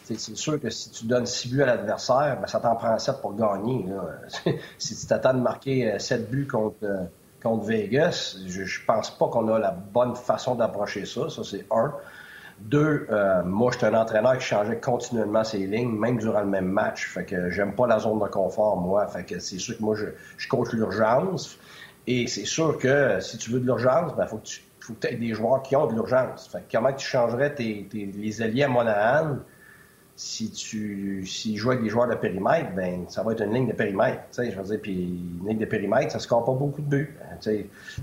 [0.06, 3.22] c'est sûr que si tu donnes 6 buts à l'adversaire, ben, ça t'en prend 7
[3.22, 3.86] pour gagner.
[3.88, 4.52] Là.
[4.78, 7.04] si tu t'attends de marquer 7 euh, buts contre, euh,
[7.44, 11.30] contre Vegas, je, je pense pas qu'on a la bonne façon d'approcher ça.
[11.30, 11.94] Ça, c'est un.
[12.66, 16.68] Deux, euh, moi, j'étais un entraîneur qui changeait continuellement ses lignes, même durant le même
[16.68, 17.08] match.
[17.08, 19.08] Fait que j'aime pas la zone de confort, moi.
[19.08, 20.06] Fait que c'est sûr que moi, je,
[20.38, 21.58] je coach l'urgence.
[22.08, 25.14] Et c'est sûr que si tu veux de l'urgence, ben, faut que tu faut que
[25.14, 26.48] des joueurs qui ont de l'urgence.
[26.48, 29.38] Fait que comment tu changerais tes, tes, les alliés à Monahan
[30.24, 33.68] si tu si joues avec des joueurs de périmètre, ben ça va être une ligne
[33.68, 34.22] de périmètre.
[34.38, 34.94] Je veux dire, puis
[35.42, 37.18] une ligne de périmètre, ça ne score pas beaucoup de buts.
[37.20, 37.40] Ben,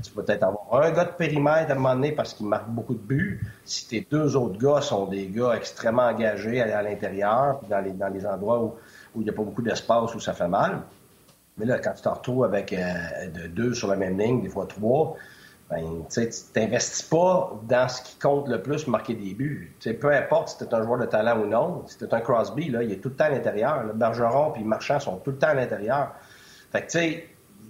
[0.02, 2.68] tu peux peut-être avoir un gars de périmètre à un moment donné parce qu'il marque
[2.70, 3.40] beaucoup de buts.
[3.64, 8.09] Si tes deux autres gars sont des gars extrêmement engagés à, l'intérieur, dans les, dans
[8.09, 8.74] les endroits où,
[9.14, 10.83] où il n'y a pas beaucoup d'espace, où ça fait mal.
[11.57, 14.66] Mais là, quand tu te retrouves avec euh, deux sur la même ligne, des fois
[14.66, 15.16] trois,
[15.70, 19.76] ben, tu t'investis pas dans ce qui compte le plus, marquer des buts.
[20.00, 22.83] peu importe si tu un joueur de talent ou non, si tu un Crosby, là,
[22.83, 23.85] il est tout le temps à l'intérieur.
[23.85, 26.14] Le Bergeron et Marchand sont tout le temps à l'intérieur.
[26.72, 26.90] Fait que,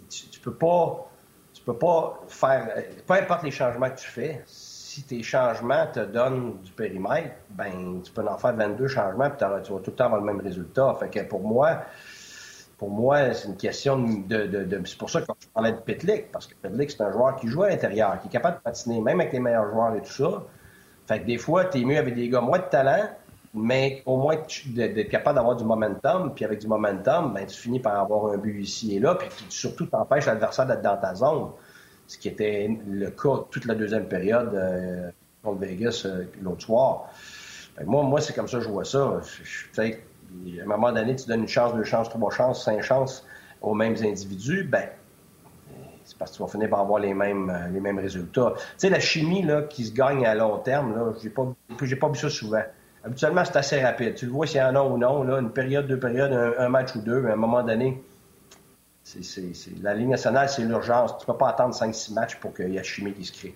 [0.08, 1.10] tu tu peux pas,
[1.52, 2.72] tu peux pas faire,
[3.06, 8.00] peu importe les changements que tu fais, si tes changements te donnent du périmètre, ben,
[8.02, 10.40] tu peux en faire 22 changements et tu vas tout le temps avoir le même
[10.40, 10.96] résultat.
[11.00, 11.82] Fait que pour moi,
[12.78, 14.78] pour moi, c'est une question de.
[14.84, 17.48] c'est pour ça que je parlais de Pitlick, parce que Pitlick, c'est un joueur qui
[17.48, 20.12] joue à l'intérieur, qui est capable de patiner, même avec les meilleurs joueurs et tout
[20.12, 20.44] ça.
[21.08, 23.08] Fait que des fois, tu es mieux avec des gars moins de talent,
[23.52, 24.36] mais au moins
[24.66, 28.36] d'être capable d'avoir du momentum, puis avec du momentum, ben, tu finis par avoir un
[28.36, 31.50] but ici et là, puis tu, surtout t'empêches l'adversaire d'être dans ta zone,
[32.06, 35.10] ce qui était le cas toute la deuxième période euh,
[35.42, 37.10] contre Vegas euh, l'autre soir.
[37.84, 39.20] moi, moi c'est comme ça que je vois ça.
[39.42, 39.98] Je,
[40.58, 43.26] à un moment donné, tu donnes une chance, deux chances, trois chances, cinq chances
[43.60, 44.88] aux mêmes individus, ben
[46.08, 48.54] c'est parce que tu vas finir par avoir les mêmes, euh, les mêmes résultats.
[48.56, 52.08] Tu sais, la chimie là, qui se gagne à long terme, là, j'ai pas, pas
[52.08, 52.62] vu ça souvent.
[53.04, 54.14] Habituellement, c'est assez rapide.
[54.14, 56.68] Tu le vois s'il y en a ou non, là, une période, deux périodes, un,
[56.70, 58.02] match ou deux, à un moment donné,
[59.82, 61.16] la Ligue nationale, c'est l'urgence.
[61.18, 63.54] Tu peux pas attendre 5-6 matchs pour qu'il y ait la chimie qui se crée.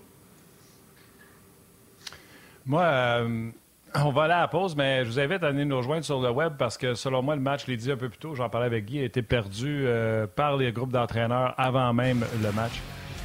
[2.66, 3.50] Moi, euh,
[3.94, 6.20] on va aller à la pause, mais je vous invite à venir nous rejoindre sur
[6.20, 8.34] le web parce que selon moi, le match, je l'ai dit un peu plus tôt,
[8.34, 12.52] j'en parlais avec Guy, a été perdu euh, par les groupes d'entraîneurs avant même le
[12.52, 12.80] match.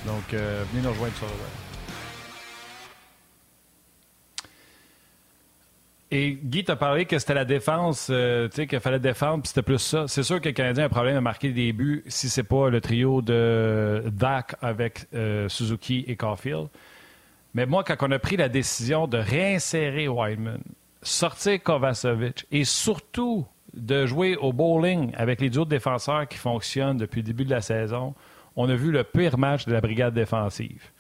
[0.06, 1.42] Donc, euh, venez nous rejoindre sur le web.
[6.10, 9.50] Et Guy t'a parlé que c'était la défense, euh, tu sais, qu'il fallait défendre, puis
[9.50, 10.08] c'était plus ça.
[10.08, 12.70] C'est sûr que le Canadien a un problème à marquer des buts si c'est pas
[12.70, 15.08] le trio de Dak avec
[15.50, 16.70] Suzuki et Caulfield.
[17.54, 20.62] Mais moi, quand on a pris la décision de réinsérer Wideman,
[21.02, 27.22] sortir Kovacevic et surtout de jouer au bowling avec les autres défenseurs qui fonctionnent depuis
[27.22, 28.16] le début de la saison,
[28.56, 30.92] on a vu le pire match de la brigade défensive.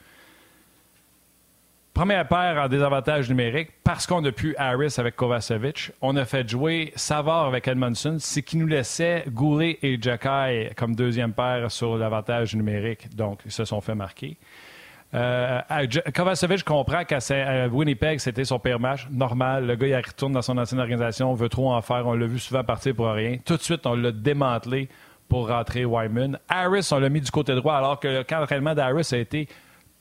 [1.97, 5.91] Première paire en désavantage numérique parce qu'on a pu Harris avec Kovacevic.
[5.99, 10.95] On a fait jouer Savard avec Edmondson, ce qui nous laissait Goulet et Jacky comme
[10.95, 13.15] deuxième paire sur l'avantage numérique.
[13.15, 14.37] Donc, ils se sont fait marquer.
[15.13, 15.61] Euh,
[16.13, 17.19] Kovacevic comprend qu'à
[17.71, 19.07] Winnipeg, c'était son pire match.
[19.09, 22.05] Normal, le gars, il retourne dans son ancienne organisation, veut trop en faire.
[22.07, 23.37] On l'a vu souvent partir pour rien.
[23.45, 24.89] Tout de suite, on l'a démantelé
[25.29, 26.39] pour rentrer Wyman.
[26.49, 29.47] Harris, on l'a mis du côté droit, alors que le camp d'entraînement d'Harris a été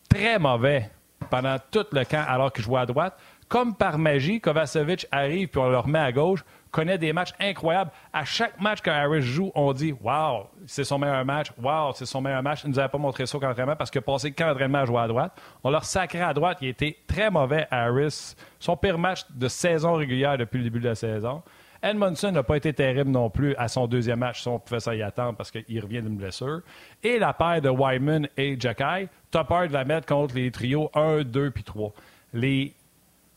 [0.09, 0.91] très mauvais
[1.31, 3.19] pendant tout le camp alors qu'il jouait à droite.
[3.49, 7.91] Comme par magie, Kovacevic arrive puis on le remet à gauche, connaît des matchs incroyables.
[8.13, 11.53] À chaque match que Harris joue, on dit Wow, c'est son meilleur match.
[11.63, 12.63] Wow, c'est son meilleur match.
[12.65, 15.01] Il ne nous avait pas montré ça qu'entraînement parce que passé qu'un entraînement à jouer
[15.01, 15.33] à droite.
[15.65, 16.59] On leur sacré à droite.
[16.61, 18.35] Il était très mauvais, Harris.
[18.59, 21.43] Son pire match de saison régulière depuis le début de la saison.
[21.83, 24.95] Edmondson n'a pas été terrible non plus à son deuxième match, si on pouvait ça
[24.95, 26.63] y attendre parce qu'il revient d'une blessure.
[27.03, 31.51] Et la paire de Wyman et Jacky, Topard va mettre contre les trios 1, 2
[31.51, 31.93] puis 3.
[32.33, 32.75] Les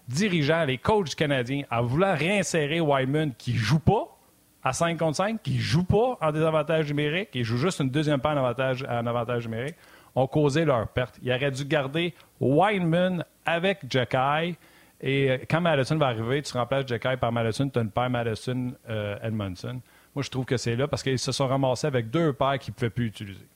[0.10, 4.17] dirigeants, les coachs canadiens, en voulant réinsérer Wyman qui joue pas
[4.63, 8.19] à 5 contre 5, qui joue pas en désavantage numérique, qui joue juste une deuxième
[8.19, 9.76] paire en avantage, en avantage numérique,
[10.15, 11.17] ont causé leur perte.
[11.22, 14.58] Il aurait dû garder Wyman avec Jacky
[15.02, 18.10] et euh, quand Madison va arriver, tu remplaces Jacky par Madison, tu as une paire
[18.10, 19.67] Madison-Edmondson.
[19.67, 19.80] Euh,
[20.13, 22.72] Moi, je trouve que c'est là parce qu'ils se sont ramassés avec deux paires qu'ils
[22.72, 23.48] ne pouvaient plus utiliser.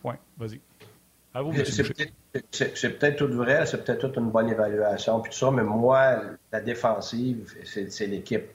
[0.00, 0.16] Point.
[0.38, 0.60] Vas-y.
[2.50, 6.20] C'est peut-être tout vrai, c'est peut-être toute une bonne évaluation, puis tout ça, mais moi,
[6.52, 8.46] la défensive, c'est l'équipe.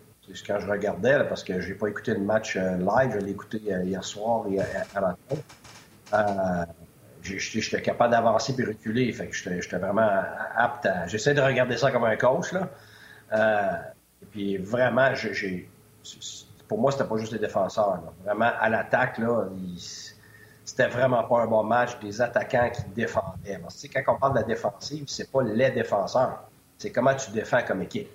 [0.45, 3.31] Quand je regardais, parce que je n'ai pas écouté le match euh, live, je l'ai
[3.31, 6.67] écouté hier soir et à matin
[7.21, 9.11] j'étais capable d'avancer puis reculer.
[9.11, 10.09] Fait que j'étais vraiment
[10.55, 11.07] apte à.
[11.07, 12.69] J'essaie de regarder ça comme un coach, là.
[13.33, 13.77] Euh,
[14.21, 15.69] et puis vraiment, j'ai.
[16.67, 18.13] Pour moi, c'était pas juste les défenseurs.
[18.23, 19.47] Vraiment, à l'attaque, là,
[20.69, 23.57] c'était vraiment pas un bon match des attaquants qui défendaient.
[23.59, 26.43] Parce que, quand on parle de la défensive, c'est pas les défenseurs.
[26.77, 28.09] C'est comment tu défends comme équipe.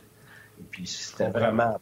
[0.60, 1.76] Et puis, c'était vraiment.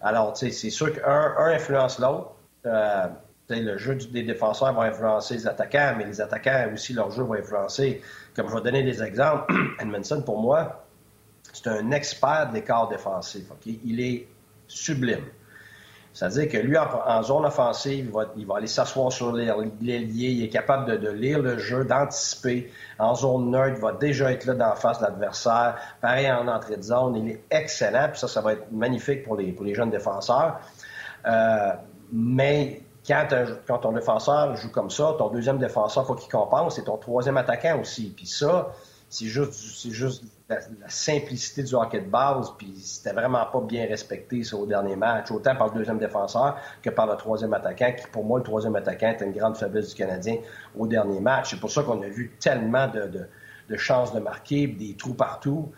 [0.00, 2.32] Alors, tu sais, c'est sûr qu'un un influence l'autre.
[2.64, 3.08] Euh,
[3.50, 7.36] le jeu des défenseurs va influencer les attaquants, mais les attaquants aussi, leur jeu va
[7.36, 8.00] influencer.
[8.34, 10.86] Comme je vais donner des exemples, Edmondson, pour moi,
[11.52, 13.50] c'est un expert des corps défensifs.
[13.66, 14.26] Il est
[14.66, 15.24] sublime.
[16.20, 20.98] C'est-à-dire que lui, en, zone offensive, il va, aller s'asseoir sur l'ailier, il est capable
[21.00, 22.70] de, lire le jeu, d'anticiper.
[22.98, 25.76] En zone neutre, il va déjà être là la face de l'adversaire.
[26.02, 28.08] Pareil en entrée de zone, il est excellent.
[28.10, 30.60] Puis ça, ça va être magnifique pour les, pour les jeunes défenseurs.
[31.26, 31.72] Euh,
[32.12, 33.26] mais quand,
[33.80, 37.80] ton défenseur joue comme ça, ton deuxième défenseur, faut qu'il compense, et ton troisième attaquant
[37.80, 38.12] aussi.
[38.14, 38.68] Puis ça,
[39.10, 43.86] c'est juste, c'est juste la, simplicité du hockey de base, puis c'était vraiment pas bien
[43.86, 47.92] respecté ça, au dernier match, autant par le deuxième défenseur que par le troisième attaquant,
[47.92, 50.36] qui pour moi, le troisième attaquant est une grande faiblesse du Canadien
[50.78, 51.50] au dernier match.
[51.50, 53.28] C'est pour ça qu'on a vu tellement de,
[53.68, 55.70] de chances de marquer, des trous partout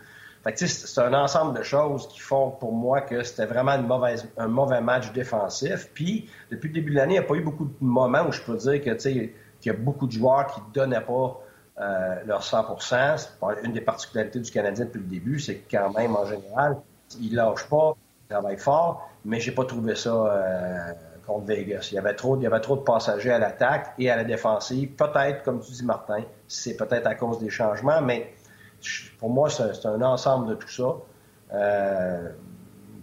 [0.55, 3.71] c'est un ensemble de choses qui font pour moi que c'était vraiment
[4.37, 5.89] un mauvais match défensif.
[5.93, 8.31] Puis, depuis le début de l'année, il n'y a pas eu beaucoup de moments où
[8.31, 9.31] je peux dire que, qu'il
[9.65, 11.41] y a beaucoup de joueurs qui ne donnaient pas
[11.81, 13.29] euh, leur 100 C'est
[13.63, 16.77] une des particularités du Canadien depuis le début, c'est que quand même, en général,
[17.19, 20.93] ils ne lâchent pas, ils travaillent fort, mais j'ai pas trouvé ça euh,
[21.25, 21.89] contre Vegas.
[21.91, 24.23] Il y avait trop, il y avait trop de passagers à l'attaque et à la
[24.23, 24.91] défensive.
[24.91, 28.35] Peut-être, comme tu dis, Martin, c'est peut-être à cause des changements, mais
[29.19, 30.95] pour moi, c'est un ensemble de tout ça.
[31.53, 32.29] Euh,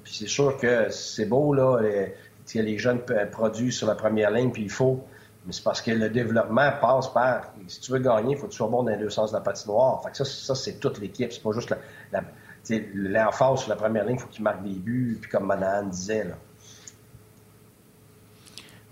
[0.04, 2.14] puis c'est sûr que c'est beau, là, les,
[2.54, 3.00] les jeunes
[3.33, 5.04] produits sur la première ligne, puis il faut.
[5.50, 7.52] C'est parce que le développement passe par.
[7.66, 9.36] Si tu veux gagner, il faut que tu sois bon dans les deux sens de
[9.36, 10.02] la patinoire.
[10.02, 11.32] Fait que ça, ça c'est toute l'équipe.
[11.32, 11.74] C'est pas juste
[12.94, 16.26] l'emphase sur la première ligne, il faut qu'il marque des buts, puis comme Manahan disait.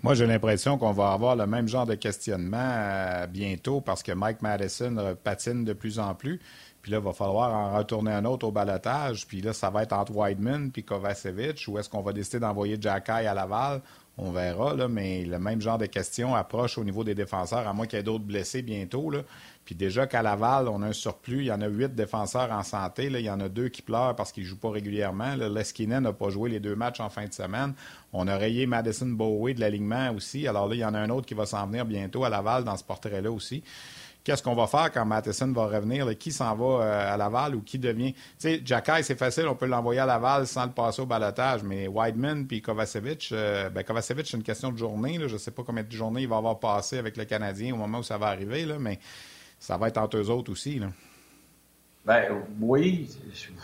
[0.01, 4.13] Moi, j'ai l'impression qu'on va avoir le même genre de questionnement euh, bientôt parce que
[4.13, 6.39] Mike Madison patine de plus en plus.
[6.81, 9.27] Puis là, il va falloir en retourner un autre au balotage.
[9.27, 11.65] Puis là, ça va être entre Wideman puis Kovacevic.
[11.67, 13.81] Ou est-ce qu'on va décider d'envoyer Jacky à Laval?
[14.21, 17.71] On verra, là, mais le même genre de questions approche au niveau des défenseurs, à
[17.71, 19.09] moins qu'il y ait d'autres blessés bientôt.
[19.09, 19.19] Là.
[19.63, 21.39] Puis déjà qu'à Laval, on a un surplus.
[21.39, 23.09] Il y en a huit défenseurs en santé.
[23.09, 23.19] Là.
[23.19, 25.35] Il y en a deux qui pleurent parce qu'ils ne jouent pas régulièrement.
[25.35, 27.73] Leskinen n'a pas joué les deux matchs en fin de semaine.
[28.11, 30.47] On a rayé Madison Bowie de l'alignement aussi.
[30.47, 32.65] Alors là, il y en a un autre qui va s'en venir bientôt à Laval
[32.65, 33.63] dans ce portrait-là aussi
[34.23, 36.17] qu'est-ce qu'on va faire quand Matheson va revenir?
[36.17, 38.13] qui s'en va euh, à Laval ou qui devient?
[38.13, 41.63] Tu sais, Jacky, c'est facile, on peut l'envoyer à Laval sans le passer au balotage,
[41.63, 45.19] mais Wideman puis Kovacevic, euh, ben Kovacevic, c'est une question de journée.
[45.27, 47.77] Je ne sais pas combien de journées il va avoir passé avec le Canadien au
[47.77, 48.99] moment où ça va arriver, là, mais
[49.59, 50.79] ça va être entre eux autres aussi.
[50.79, 50.87] Là.
[52.05, 53.09] Ben oui,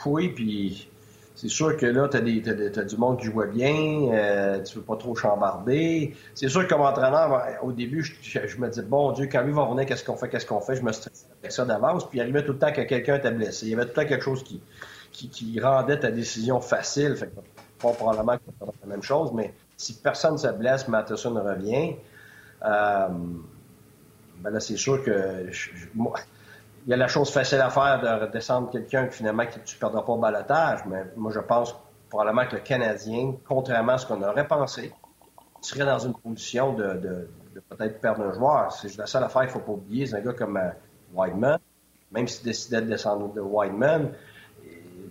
[0.06, 0.88] oui, puis
[1.36, 4.96] c'est sûr que là, tu as, du monde qui joue bien, euh, tu veux pas
[4.96, 6.16] trop chambarder.
[6.34, 9.64] C'est sûr que comme entraîneur, au début, je, me disais, bon Dieu, quand lui va
[9.64, 10.78] revenir, qu'est-ce qu'on fait, qu'est-ce qu'on fait?
[10.78, 12.08] Je me stressais avec ça d'avance.
[12.10, 13.66] Puis il arrivait tout le temps que quelqu'un était blessé.
[13.66, 14.62] Il y avait tout le temps quelque chose qui,
[15.12, 17.18] qui, rendait ta décision facile.
[17.18, 17.34] Fait que,
[17.82, 21.96] pas probablement que la même chose, mais si personne se blesse, Matheson revient,
[22.64, 23.08] euh,
[24.40, 25.50] ben là, c'est sûr que
[25.94, 26.14] moi,
[26.86, 29.80] il y a la chose facile à faire de redescendre quelqu'un que finalement tu ne
[29.80, 31.76] perdras pas au balotage, mais moi je pense
[32.10, 34.94] probablement que le Canadien, contrairement à ce qu'on aurait pensé,
[35.62, 37.28] serait dans une position de,
[37.70, 38.72] peut-être perdre un joueur.
[38.72, 40.06] C'est la seule affaire qu'il ne faut pas oublier.
[40.06, 40.70] C'est un gars comme euh,
[41.14, 41.58] Wideman.
[42.12, 44.12] même s'il décidait de descendre de Wideman,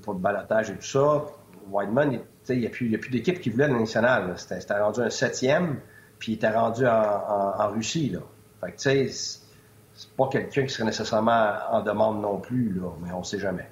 [0.02, 1.24] pour le balotage et tout ça,
[1.70, 4.34] Wideman, il n'y a plus, d'équipe qui voulait le national.
[4.36, 5.80] C'était rendu un septième,
[6.18, 8.10] puis il était rendu en, Russie.
[8.10, 8.20] Là.
[8.60, 9.40] Fait que, tu sais,
[9.94, 13.38] c'est pas quelqu'un qui serait nécessairement en demande non plus, là, mais on ne sait
[13.38, 13.68] jamais.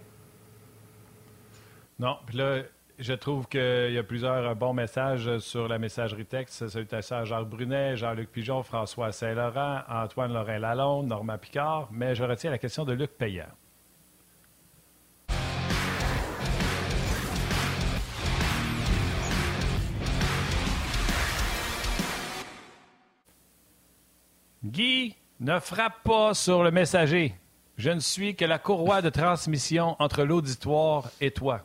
[1.99, 2.63] Non, puis là,
[2.99, 6.69] je trouve qu'il y a plusieurs bons messages sur la messagerie texte.
[6.69, 12.51] Salutations à Jacques Brunet, Jean-Luc Pigeon, François Saint-Laurent, Antoine Lorrain-Lalonde, Normand Picard, mais je retiens
[12.51, 13.47] la question de Luc Payant.
[24.65, 27.35] Guy, ne frappe pas sur le messager.
[27.77, 31.63] Je ne suis que la courroie de transmission entre l'auditoire et toi.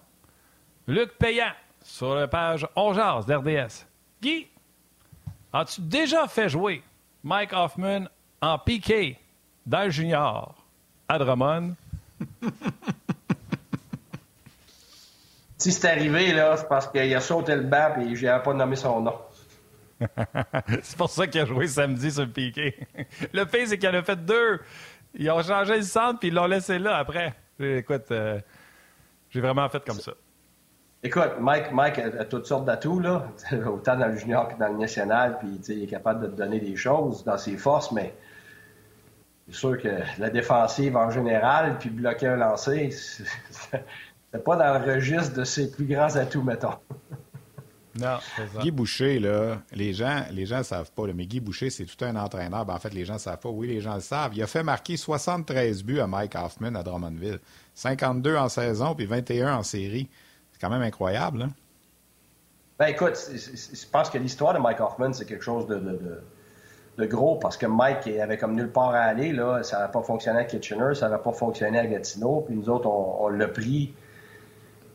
[0.87, 1.51] Luc Payant,
[1.83, 3.85] sur la page On d'RDS.
[4.21, 4.47] Guy,
[5.53, 6.81] as-tu déjà fait jouer
[7.23, 8.05] Mike Hoffman
[8.41, 9.19] en piqué
[9.65, 10.55] dans junior
[11.07, 11.75] à Drummond?
[15.59, 18.75] si c'est arrivé, là, c'est parce qu'il a sauté le bas et n'avais pas nommé
[18.75, 19.13] son nom.
[20.83, 22.75] c'est pour ça qu'il a joué samedi sur le piqué.
[23.33, 24.59] le fait, c'est qu'il en a fait deux.
[25.15, 27.33] Ils ont changé le centre puis ils l'ont laissé là après.
[27.59, 28.39] Écoute, euh,
[29.29, 30.13] j'ai vraiment fait comme ça.
[31.03, 33.27] Écoute, Mike, Mike a, toutes sortes d'atouts, là,
[33.67, 36.59] autant dans le junior que dans le national, puis il est capable de te donner
[36.59, 38.13] des choses dans ses forces, mais
[39.47, 42.89] c'est sûr que la défensive en général, puis bloquer un lancer,
[43.49, 46.73] c'est pas dans le registre de ses plus grands atouts, mettons.
[47.99, 48.17] Non,
[48.61, 52.03] Guy Boucher, là, les gens les gens ne savent pas, mais Guy Boucher, c'est tout
[52.05, 52.65] un entraîneur.
[52.65, 53.49] Ben, en fait, les gens ne savent pas.
[53.49, 54.31] Oui, les gens le savent.
[54.35, 57.39] Il a fait marquer 73 buts à Mike Hoffman à Drummondville.
[57.73, 60.09] 52 en saison, puis 21 en série.
[60.51, 61.43] C'est quand même incroyable.
[61.43, 61.49] Hein?
[62.79, 67.57] Ben écoute, je pense que l'histoire de Mike Hoffman, c'est quelque chose de, gros parce
[67.57, 69.31] que Mike avait comme nulle part à aller.
[69.31, 69.63] Là.
[69.63, 72.41] Ça n'avait pas fonctionné à Kitchener, ça n'avait pas fonctionné à Gatineau.
[72.41, 73.93] Puis nous autres, on, l'a pris.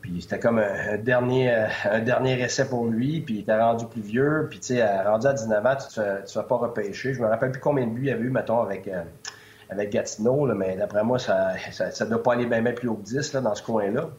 [0.03, 3.21] Puis c'était comme un, dernier, un dernier essai pour lui.
[3.21, 4.47] Puis il était rendu plus vieux.
[4.49, 7.13] Puis tu sais, rendu à 19 ans, tu ne te fais pas repêcher.
[7.13, 9.01] Je me rappelle plus combien de buts il y avait eu, mettons, avec, euh,
[9.69, 10.45] avec Gatineau.
[10.53, 13.39] mais d'après moi, ça ne doit pas aller bien, bien plus haut que 10 là,
[13.39, 14.09] dans ce coin-là.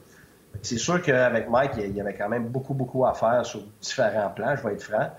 [0.62, 4.30] C'est sûr qu'avec Mike, il y avait quand même beaucoup, beaucoup à faire sur différents
[4.30, 5.10] plans, je vais être franc.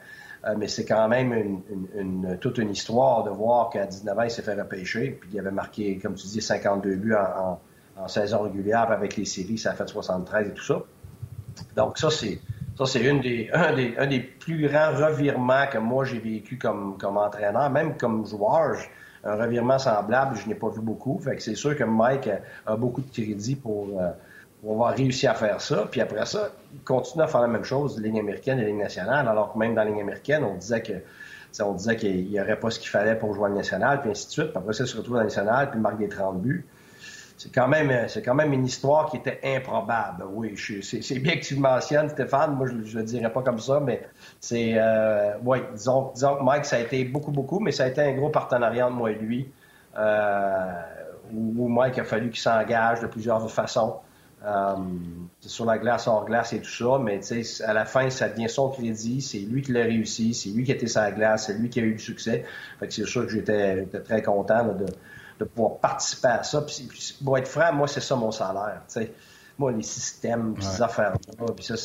[0.47, 1.61] Euh, mais c'est quand même
[1.93, 5.39] une, toute une histoire de voir qu'à 19 ans, il s'est fait repêcher, puis il
[5.39, 7.59] avait marqué, comme tu dis, 52 buts en,
[8.07, 10.81] saison régulière, avec les séries, ça a fait 73 et tout ça.
[11.75, 12.39] Donc ça, c'est
[12.77, 16.57] ça, c'est une des, un, des, un des plus grands revirements que moi j'ai vécu
[16.57, 18.77] comme, comme entraîneur, même comme joueur.
[19.27, 21.17] Un revirement semblable, je n'ai pas vu beaucoup.
[21.17, 22.29] Fait que c'est sûr que Mike
[22.67, 24.11] a, beaucoup de crédit pour, euh,
[24.63, 25.87] on va réussir à faire ça.
[25.89, 29.27] Puis après ça, il continue à faire la même chose, ligne américaine et ligne nationale,
[29.27, 30.93] alors que même dans la ligne américaine, on disait que
[31.63, 34.27] on disait qu'il n'y aurait pas ce qu'il fallait pour jouer en national, puis ainsi
[34.27, 34.49] de suite.
[34.49, 36.65] Puis après ça, il se retrouve le national, puis il marque des 30 buts.
[37.37, 40.23] C'est quand même, c'est quand même une histoire qui était improbable.
[40.31, 42.55] Oui, c'est bien que tu le mentionnes, Stéphane.
[42.55, 44.07] Moi, je, ne le dirais pas comme ça, mais
[44.39, 45.33] c'est, euh,
[45.73, 48.87] disons, que Mike, ça a été beaucoup, beaucoup, mais ça a été un gros partenariat
[48.87, 49.51] entre moi et lui,
[49.97, 50.81] euh,
[51.33, 53.95] où, Mike a fallu qu'il s'engage de plusieurs façons.
[54.45, 54.75] Euh,
[55.41, 57.19] sur la glace, hors glace et tout ça, mais
[57.65, 59.19] à la fin, ça devient son crédit.
[59.21, 61.69] C'est lui qui l'a réussi, c'est lui qui a été sur la glace, c'est lui
[61.69, 62.45] qui a eu du succès.
[62.79, 64.85] Fait que c'est sûr que j'étais très content de,
[65.43, 66.61] pouvoir participer à ça.
[66.61, 68.81] Puis, pour être franc, moi, c'est ça mon salaire.
[69.57, 71.75] Moi, les systèmes, ces affaires-là, puis ça,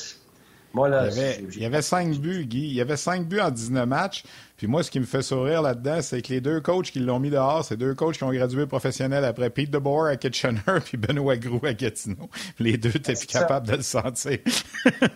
[0.72, 2.68] moi, là, il, y avait, il y avait cinq buts, Guy.
[2.68, 4.22] Il y avait cinq buts en 19 matchs.
[4.56, 7.18] Puis moi, ce qui me fait sourire là-dedans, c'est que les deux coachs qui l'ont
[7.18, 10.96] mis dehors, c'est deux coachs qui ont gradué professionnel après Pete DeBoer à Kitchener puis
[10.96, 12.28] Benoît Grou à Gatineau.
[12.58, 14.38] Les deux, t'es plus capable de le sentir.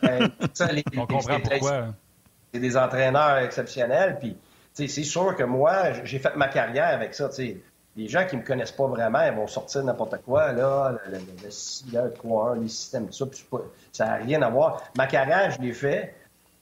[0.03, 0.29] Ben,
[0.97, 1.95] On comprend pourquoi.
[2.53, 4.19] C'est des entraîneurs exceptionnels.
[4.19, 4.37] Puis,
[4.73, 7.31] c'est sûr que moi, j'ai fait ma carrière avec ça.
[7.31, 7.61] sais
[7.97, 11.19] les gens qui me connaissent pas vraiment, ils vont sortir n'importe quoi, là, le,
[11.93, 13.27] le, 3 les systèmes, ça,
[13.93, 14.83] ça n'a rien à voir.
[14.97, 16.15] Ma carrière, je l'ai fait,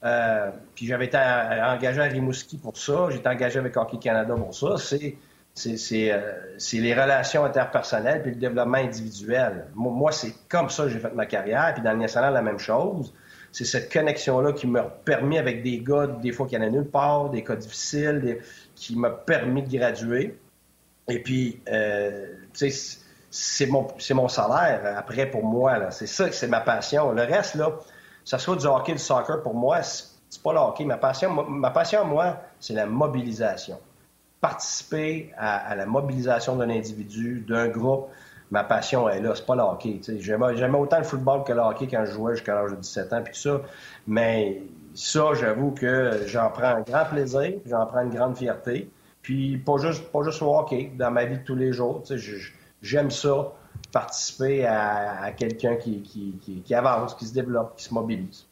[0.05, 4.55] euh, puis j'avais été engagé à Rimouski pour ça, j'étais engagé avec Hockey Canada pour
[4.55, 5.16] ça, c'est
[5.55, 6.33] c'est euh,
[6.73, 9.66] les relations interpersonnelles puis le développement individuel.
[9.75, 11.73] Moi, c'est comme ça que j'ai fait ma carrière.
[11.75, 13.12] Puis dans le national, la même chose.
[13.51, 16.71] C'est cette connexion-là qui m'a permis avec des gars, des fois qu'il y en a
[16.71, 18.38] nulle part, des cas difficiles,
[18.75, 20.38] qui m'a permis de graduer.
[21.08, 22.26] Et puis, euh,
[23.30, 25.90] c'est mon, salaire après pour moi.
[25.90, 27.12] C'est ça, c'est ma passion.
[27.12, 27.72] Le reste, là,
[28.24, 30.84] ça soit du hockey, du soccer, pour moi, c'est pas le hockey.
[30.84, 33.78] Ma passion, ma passion, moi, c'est la mobilisation.
[34.40, 38.09] Participer à, la mobilisation d'un individu, d'un groupe,
[38.50, 39.34] ma passion est là.
[39.34, 40.00] C'est pas le hockey.
[40.18, 43.22] J'aimais autant le football que le hockey quand je jouais jusqu'à l'âge de 17 ans,
[43.24, 43.61] puis ça.
[44.07, 44.62] Mais
[44.94, 48.90] ça, j'avoue que j'en prends un grand plaisir, j'en prends une grande fierté.
[49.23, 52.03] Puis pas juste, pas juste au hockey, dans ma vie de tous les jours.
[52.83, 53.53] J'aime ça,
[53.93, 56.03] participer à, quelqu'un qui,
[56.64, 58.47] qui, avance, qui se développe, qui se mobilise.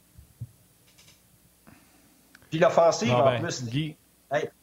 [2.50, 3.96] Puis l'offensive, en ben, plus.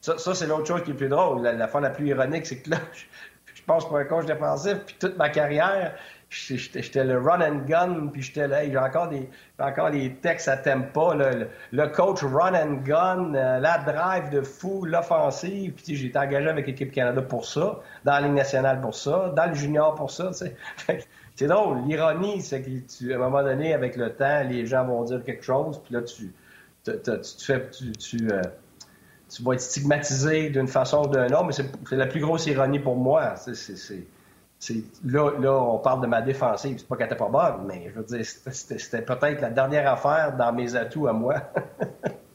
[0.02, 1.42] ça, c'est l'autre chose qui est plus drôle.
[1.42, 2.78] La, la fois la plus ironique, c'est que là,
[3.54, 5.94] je, pense pour un coach défensif, puis toute ma carrière,
[6.30, 10.58] J'étais le run and gun, puis j'étais là, j'ai encore des, encore les textes à
[10.58, 16.08] tempo, le, le, coach run and gun, euh, la drive de fou, l'offensive, puis j'ai
[16.08, 19.54] été engagé avec l'équipe Canada pour ça, dans la Ligue nationale pour ça, dans le
[19.54, 20.32] junior pour ça.
[21.36, 24.84] C'est drôle, l'ironie, c'est que tu, à un moment donné, avec le temps, les gens
[24.86, 26.34] vont dire quelque chose, puis là, tu,
[26.84, 28.42] tu, tu, fais, tu, tu, euh,
[29.30, 32.80] tu vas être stigmatisé d'une façon ou d'une autre, mais c'est la plus grosse ironie
[32.80, 33.36] pour moi.
[33.36, 33.54] C'est
[35.06, 36.78] Là, là, on parle de ma défensive.
[36.80, 40.36] C'est pas qu'elle était pas bonne, mais je veux dire, c'était peut-être la dernière affaire
[40.36, 41.36] dans mes atouts à moi.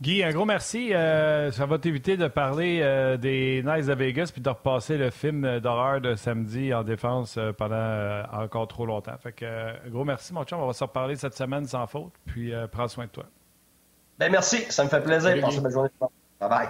[0.00, 0.94] Guy, un gros merci.
[0.94, 5.10] Euh, ça va t'éviter de parler euh, des Knights de Vegas puis de repasser le
[5.10, 9.18] film d'horreur de samedi en défense euh, pendant encore trop longtemps.
[9.22, 10.58] Fait que, un gros merci, mon chum.
[10.58, 12.14] On va se reparler cette semaine sans faute.
[12.24, 13.24] Puis prends soin de toi.
[14.18, 14.64] Ben merci.
[14.70, 15.38] Ça me fait plaisir.
[15.38, 15.90] Passez une bonne journée.
[16.40, 16.68] Bye bye.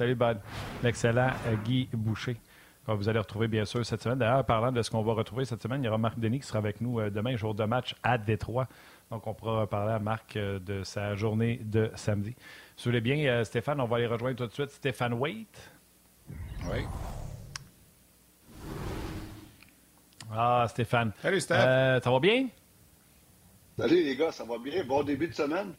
[0.00, 0.38] Salut, Bud.
[0.82, 2.38] L'excellent euh, Guy Boucher.
[2.86, 4.16] Vous allez retrouver bien sûr cette semaine.
[4.16, 6.46] D'ailleurs, parlant de ce qu'on va retrouver cette semaine, il y aura Marc Denis qui
[6.46, 8.66] sera avec nous euh, demain, jour de match à Détroit.
[9.10, 12.34] Donc, on pourra parler à Marc euh, de sa journée de samedi.
[12.78, 15.70] Si vous voulez bien, Stéphane, on va aller rejoindre tout de suite Stéphane Waite.
[16.64, 16.80] Oui.
[20.32, 21.12] Ah, Stéphane.
[21.20, 22.00] Salut, Stéphane.
[22.00, 22.48] ça va bien?
[23.78, 24.82] Salut, les gars, ça va bien?
[24.82, 25.74] Bon début de semaine?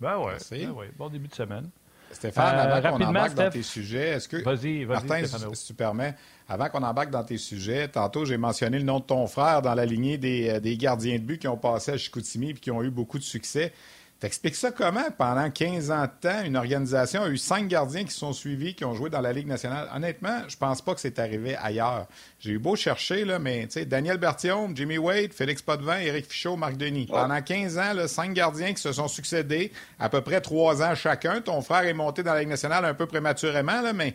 [0.00, 0.90] Ben ouais, ben ouais.
[0.96, 1.68] bon début de semaine.
[2.12, 4.36] Stéphane, avant euh, qu'on embarque dans tes sujets, est-ce que.
[4.38, 5.06] Vas-y, vas-y.
[5.08, 6.14] Martin, si tu permets,
[6.48, 9.74] avant qu'on embarque dans tes sujets, tantôt, j'ai mentionné le nom de ton frère dans
[9.74, 12.70] la lignée des, euh, des gardiens de but qui ont passé à Chicoutimi et qui
[12.70, 13.72] ont eu beaucoup de succès.
[14.18, 18.14] T'expliques ça comment, pendant 15 ans de temps, une organisation a eu cinq gardiens qui
[18.14, 19.90] sont suivis, qui ont joué dans la Ligue nationale?
[19.94, 22.06] Honnêtement, je pense pas que c'est arrivé ailleurs.
[22.38, 26.30] J'ai eu beau chercher, là, mais tu sais, Daniel Berthiaume, Jimmy Wade, Félix Potvin, Éric
[26.30, 27.06] Fichaud, Marc Denis.
[27.06, 30.94] Pendant 15 ans, là, cinq gardiens qui se sont succédés, à peu près trois ans
[30.94, 31.42] chacun.
[31.42, 34.14] Ton frère est monté dans la Ligue nationale un peu prématurément, là, mais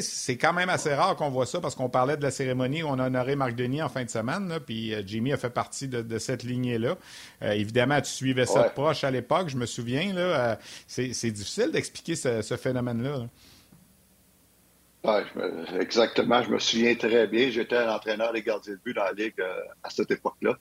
[0.00, 2.86] c'est quand même assez rare qu'on voit ça parce qu'on parlait de la cérémonie où
[2.86, 5.88] on a honoré Marc Denis en fin de semaine, puis euh, Jimmy a fait partie
[5.88, 6.96] de, cette lignée-là.
[7.42, 10.12] Euh, évidemment, tu suivais ça de proche à l'époque, je me souviens.
[10.14, 10.20] là.
[10.20, 10.56] Euh,
[10.86, 13.26] c'est difficile d'expliquer ce, phénomène-là.
[15.78, 17.50] exactement, je me souviens très bien.
[17.50, 19.40] J'étais l'entraîneur des gardiens de but dans la Ligue
[19.82, 20.56] à cette époque-là.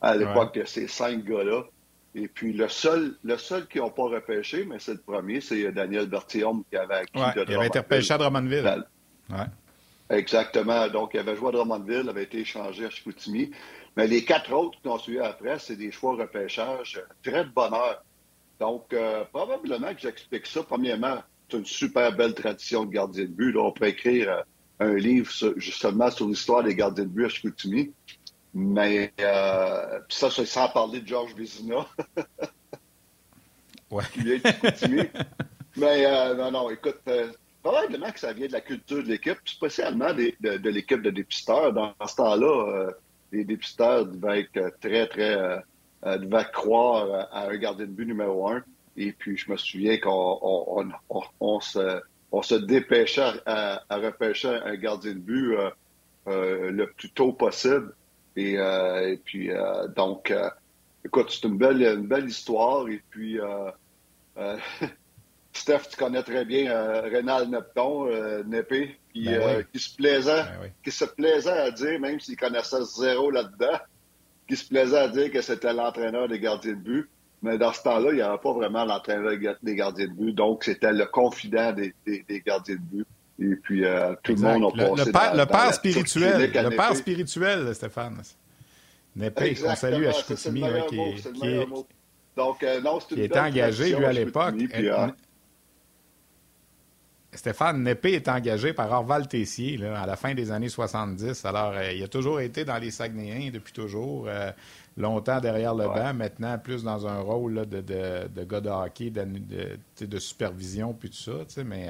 [0.00, 1.64] À l'époque de ces cinq gars-là.
[2.14, 5.72] Et puis le seul, le seul qui n'ont pas repêché, mais c'est le premier, c'est
[5.72, 8.84] Daniel Berthiaume qui avait acquis de Il avait été repêché à Drummondville.
[9.30, 9.46] Ouais.
[10.10, 10.88] Exactement.
[10.88, 13.50] Donc, il avait joué à Drummondville, avait été échangé à Chicoutimi.
[13.96, 18.04] Mais les quatre autres qui ont suivi après, c'est des choix repêchage très de bonheur.
[18.60, 20.62] Donc, euh, probablement que j'explique ça.
[20.62, 23.52] Premièrement, c'est une super belle tradition de gardien de but.
[23.52, 24.42] Là, on peut écrire euh,
[24.80, 27.92] un livre justement sur l'histoire des gardiens de but à Chicoutimi.
[28.54, 31.86] Mais euh, ça, c'est sans parler de Georges Vézina.
[33.90, 34.04] ouais.
[34.12, 35.08] qui vient de
[35.76, 37.32] Mais euh, non, non, écoute, euh,
[37.62, 41.72] probablement que ça vient de la culture de l'équipe, spécialement de, de l'équipe de dépisteurs.
[41.72, 42.90] Dans ce temps-là, euh,
[43.32, 45.62] les dépisteurs devaient être très, très.
[46.04, 48.62] devaient croire à un gardien de but numéro un.
[48.98, 53.96] Et puis, je me souviens qu'on on, on, on, se, on se dépêchait à, à
[53.96, 55.56] repêcher un gardien de but
[56.26, 57.94] le plus tôt possible.
[58.36, 60.48] Et, euh, et puis, euh, donc, euh,
[61.04, 62.88] écoute, c'est une belle, une belle histoire.
[62.88, 63.38] Et puis,
[65.52, 68.08] Steph, tu connais très bien Rénal Nepton,
[68.44, 72.82] Népé, qui, ben qui, se plaisait, ben qui se plaisait à dire, même s'il connaissait
[72.82, 73.78] zéro là-dedans,
[74.48, 77.08] qui se plaisait à dire que c'était l'entraîneur des gardiens de but.
[77.42, 80.32] Mais dans ce temps-là, il n'y avait pas vraiment l'entraîneur des gardiens de but.
[80.32, 83.06] Donc, c'était le confident des, des, des gardiens de but.
[83.42, 85.04] Et puis, euh, tout le monde a passé.
[85.04, 88.22] Le, père, le père spirituel, le père spirituel, Stéphane.
[89.14, 91.66] Népé, qu'on salue à Chicoutimi, qui, est, qui, est,
[92.36, 94.54] Donc, euh, non, qui est engagé, lui, à l'époque.
[94.74, 95.08] Euh,
[97.34, 101.44] Stéphane Népé est engagé par Orval Tessier là, à la fin des années 70.
[101.44, 104.28] Alors, il a toujours été dans les Saguenayens depuis toujours,
[104.96, 108.68] longtemps derrière le banc, maintenant plus dans un rôle là, de, de, de, gars de
[108.68, 109.26] hockey, de,
[110.06, 111.64] de, supervision, puis tout ça.
[111.64, 111.88] Mais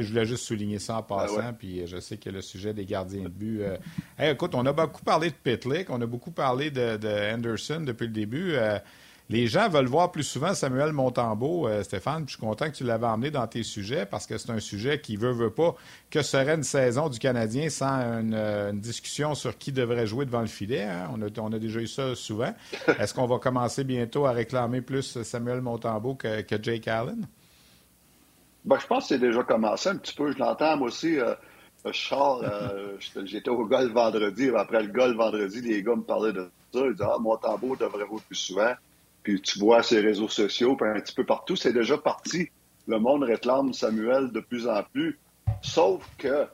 [0.00, 2.72] je voulais juste souligner ça en ah passant, puis euh, je sais que le sujet
[2.72, 3.62] des gardiens de but.
[3.62, 3.76] Euh,
[4.18, 8.12] écoute, on a beaucoup parlé de Pitlick, on a beaucoup parlé de, Anderson depuis le
[8.12, 8.52] début.
[8.54, 8.78] Euh,
[9.28, 12.24] les gens veulent voir plus souvent Samuel Montembeau, Stéphane.
[12.26, 15.00] je suis content que tu l'avais emmené dans tes sujets parce que c'est un sujet
[15.00, 15.74] qui veut, veut pas.
[16.10, 20.48] Que serait une saison du Canadien sans une, discussion sur qui devrait jouer devant le
[20.48, 20.82] filet?
[20.82, 21.08] Hein?
[21.14, 22.52] On, a, on, a, déjà eu ça souvent.
[22.98, 27.26] Est-ce qu'on va commencer bientôt à réclamer plus Samuel Montembeau que, que Jake Allen?
[28.64, 30.32] Ben, je pense que c'est déjà commencé un petit peu.
[30.32, 31.18] Je l'entends, moi aussi.
[31.18, 31.34] Euh,
[31.90, 34.50] Charles, euh, j'étais au golf vendredi.
[34.56, 36.80] Après le golf vendredi, les gars me parlaient de ça.
[36.80, 38.72] Ils disaient Ah, Montembeau devrait jouer plus souvent.
[39.22, 42.48] Puis tu vois ses réseaux sociaux, puis un petit peu partout, c'est déjà parti.
[42.88, 45.18] Le monde réclame Samuel de plus en plus.
[45.60, 46.46] Sauf que,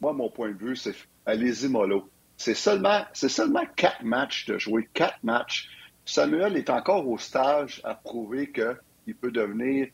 [0.00, 0.94] moi, mon point de vue, c'est
[1.26, 2.08] allez-y, mollo.
[2.36, 5.68] C'est seulement, c'est seulement quatre matchs de jouer, quatre matchs.
[6.06, 9.88] Samuel est encore au stage à prouver qu'il peut devenir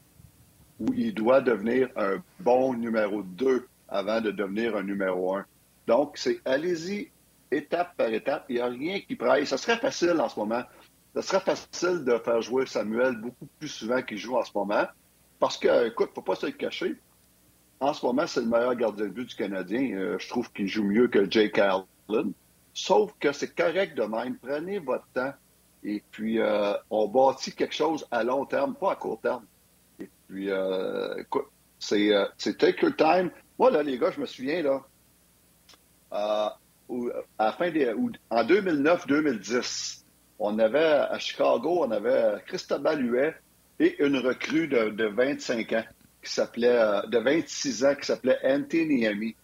[0.81, 5.45] ou il doit devenir un bon numéro 2 avant de devenir un numéro 1.
[5.87, 7.11] Donc, c'est allez-y
[7.51, 8.47] étape par étape.
[8.49, 9.49] Il n'y a rien qui presse.
[9.49, 10.63] Ça serait facile en ce moment.
[11.15, 14.87] Ça serait facile de faire jouer Samuel beaucoup plus souvent qu'il joue en ce moment.
[15.39, 16.97] Parce que, écoute, il ne faut pas se le cacher.
[17.81, 19.93] En ce moment, c'est le meilleur gardien de but du Canadien.
[19.95, 22.33] Euh, je trouve qu'il joue mieux que Jake Allen.
[22.73, 24.37] Sauf que c'est correct de même.
[24.37, 25.33] Prenez votre temps.
[25.83, 29.45] Et puis, euh, on bâtit quelque chose à long terme, pas à court terme.
[30.31, 31.47] Puis, euh, écoute,
[31.79, 33.31] c'est, take your time.
[33.59, 34.81] Moi, là, les gars, je me souviens, là,
[36.13, 36.57] à
[37.39, 37.71] la fin
[38.31, 40.05] en 2009-2010,
[40.39, 43.35] on avait à Chicago, on avait Cristobal Huet
[43.81, 45.85] et une recrue de, 25 ans
[46.23, 49.35] qui s'appelait, euh, de 26 ans qui s'appelait Anthony Ami.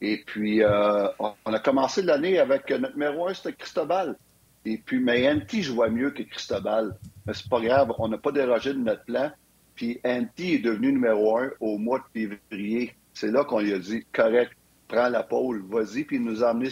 [0.00, 4.16] Et puis, euh, on a commencé l'année avec notre numéro 1, c'était Cristobal.
[4.64, 6.96] Et puis, mais Anti jouait mieux que Cristobal.
[7.26, 9.32] Mais c'est pas grave, on n'a pas dérogé de notre plan.
[9.74, 12.94] Puis Anti est devenu numéro 1 au mois de février.
[13.14, 14.52] C'est là qu'on lui a dit, correct,
[14.88, 16.04] prends la pôle, vas-y.
[16.04, 16.70] Puis il nous a amené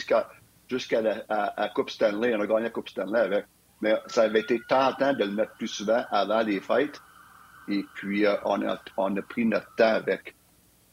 [0.69, 2.35] jusqu'à la Coupe Stanley.
[2.35, 3.47] On a gagné la Coupe Stanley avec.
[3.81, 7.01] Mais ça avait été tentant de le mettre plus souvent avant les fêtes.
[7.69, 10.35] Et puis, euh, on, a, on a pris notre temps avec.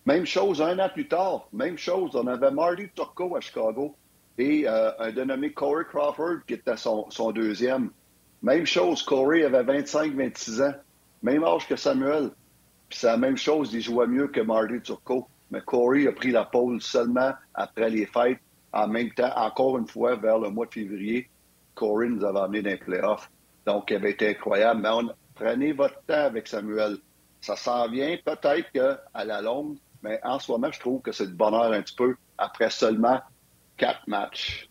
[0.05, 1.49] Même chose un an plus tard.
[1.51, 2.16] Même chose.
[2.16, 3.95] On avait Marty Turco à Chicago
[4.38, 7.89] et euh, un dénommé Corey Crawford qui était son deuxième.
[8.41, 9.03] Même chose.
[9.03, 10.74] Corey avait 25-26 ans.
[11.22, 12.32] Même âge que Samuel.
[12.89, 13.74] Puis c'est la même chose.
[13.74, 15.28] Il jouait mieux que Marty Turco.
[15.51, 18.39] Mais Corey a pris la pole seulement après les fêtes.
[18.74, 21.30] En même temps, encore une fois, vers le mois de février,
[21.74, 23.32] Corey nous avait amené dans les playoffs.
[23.65, 24.82] Donc, il avait été incroyable.
[24.82, 26.97] Mais prenez votre temps avec Samuel.
[27.41, 31.26] Ça s'en vient peut-être qu'à la longue, mais en ce moment, je trouve que c'est
[31.26, 33.20] le bonheur un petit peu après seulement
[33.78, 34.66] quatre matchs.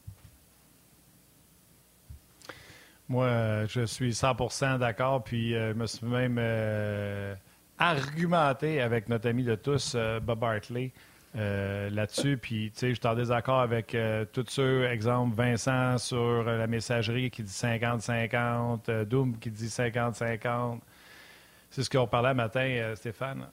[3.09, 7.35] Moi, je suis 100% d'accord, puis euh, je me suis même euh,
[7.79, 10.93] argumenté avec notre ami de tous, euh, Bob Hartley,
[11.37, 12.39] euh, là-dessus.
[12.39, 16.57] Puis, tu sais, je suis en désaccord avec euh, tous ceux, exemple, Vincent sur euh,
[16.57, 20.79] la messagerie qui dit 50-50, Doom qui dit 50-50.
[21.71, 23.47] C'est ce qu'on parlait matin, Stéphane.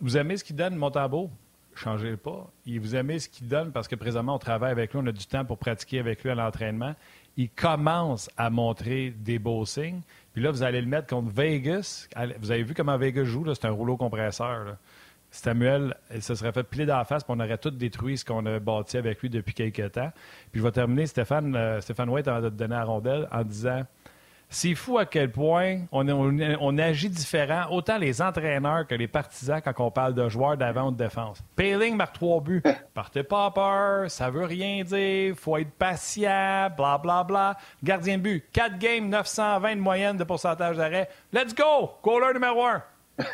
[0.00, 1.30] vous aimez ce qu'il donne, Montambeau?
[1.74, 2.50] Changez-le pas.
[2.66, 5.12] Il vous aimez ce qu'il donne parce que présentement, on travaille avec lui, on a
[5.12, 6.94] du temps pour pratiquer avec lui à l'entraînement.
[7.38, 10.00] Il commence à montrer des beaux signes.
[10.34, 12.08] Puis là, vous allez le mettre contre Vegas.
[12.40, 13.46] Vous avez vu comment Vegas joue?
[13.54, 14.64] C'est un rouleau compresseur.
[14.64, 14.76] Là.
[15.30, 18.24] Samuel, il se serait fait plier dans la face, puis on aurait tout détruit ce
[18.24, 20.10] qu'on a bâti avec lui depuis quelques temps.
[20.50, 23.82] Puis je vais terminer, Stéphane, euh, Stéphane White a donné à rondelle en disant
[24.50, 29.60] c'est fou à quel point on, on, agit différent, autant les entraîneurs que les partisans
[29.62, 31.38] quand on parle de joueurs d'avant ou de défense.
[31.56, 32.62] Payling marque trois buts.
[32.94, 37.56] Partez pas peur, ça veut rien dire, faut être patient, bla bla bla.
[37.82, 41.08] Gardien de but, 4 games, 920 de moyenne de pourcentage d'arrêt.
[41.32, 41.90] Let's go!
[42.02, 42.82] Goaler numéro 1.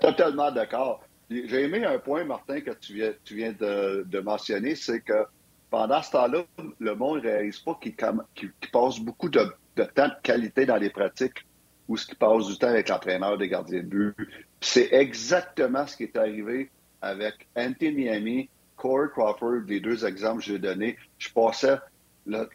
[0.00, 1.02] Totalement d'accord.
[1.30, 5.26] J'ai aimé un point, Martin, que tu viens, tu viens de, mentionner, c'est que
[5.74, 6.44] pendant ce temps-là,
[6.78, 9.40] le monde ne réalise pas qu'il passe beaucoup de,
[9.74, 11.44] temps de qualité dans les pratiques
[11.88, 14.14] ou ce passe du temps avec l'entraîneur des gardiens de but.
[14.60, 16.70] C'est exactement ce qui est arrivé
[17.02, 20.96] avec Anthony Miami, Corey Crawford, les deux exemples que j'ai donnés.
[21.18, 21.78] Je passais
[22.24, 22.48] le,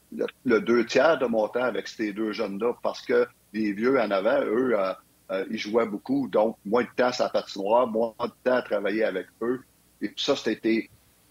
[0.46, 4.40] deux tiers de mon temps avec ces deux jeunes-là parce que les vieux en avant,
[4.46, 4.94] eux, euh,
[5.32, 8.62] euh, ils jouaient beaucoup, donc moins de temps sur la patinoire, moins de temps à
[8.62, 9.60] travailler avec eux.
[10.02, 10.90] Et tout ça, c'était,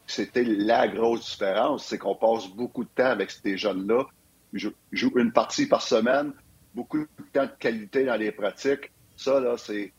[0.09, 4.07] c'était la grosse différence, c'est qu'on passe beaucoup de temps avec ces jeunes-là.
[4.53, 6.33] Ils jouent une partie par semaine,
[6.75, 8.91] beaucoup de temps de qualité dans les pratiques.
[9.17, 9.93] Ça, là, c'est,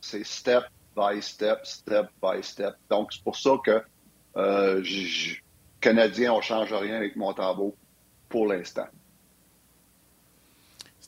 [0.00, 0.64] c'est step
[0.96, 2.74] by step, step by step.
[2.90, 3.82] Donc, c'est pour ça que
[4.36, 4.82] euh,
[5.80, 7.76] Canadiens, on ne change rien avec Montembeau
[8.28, 8.88] pour l'instant.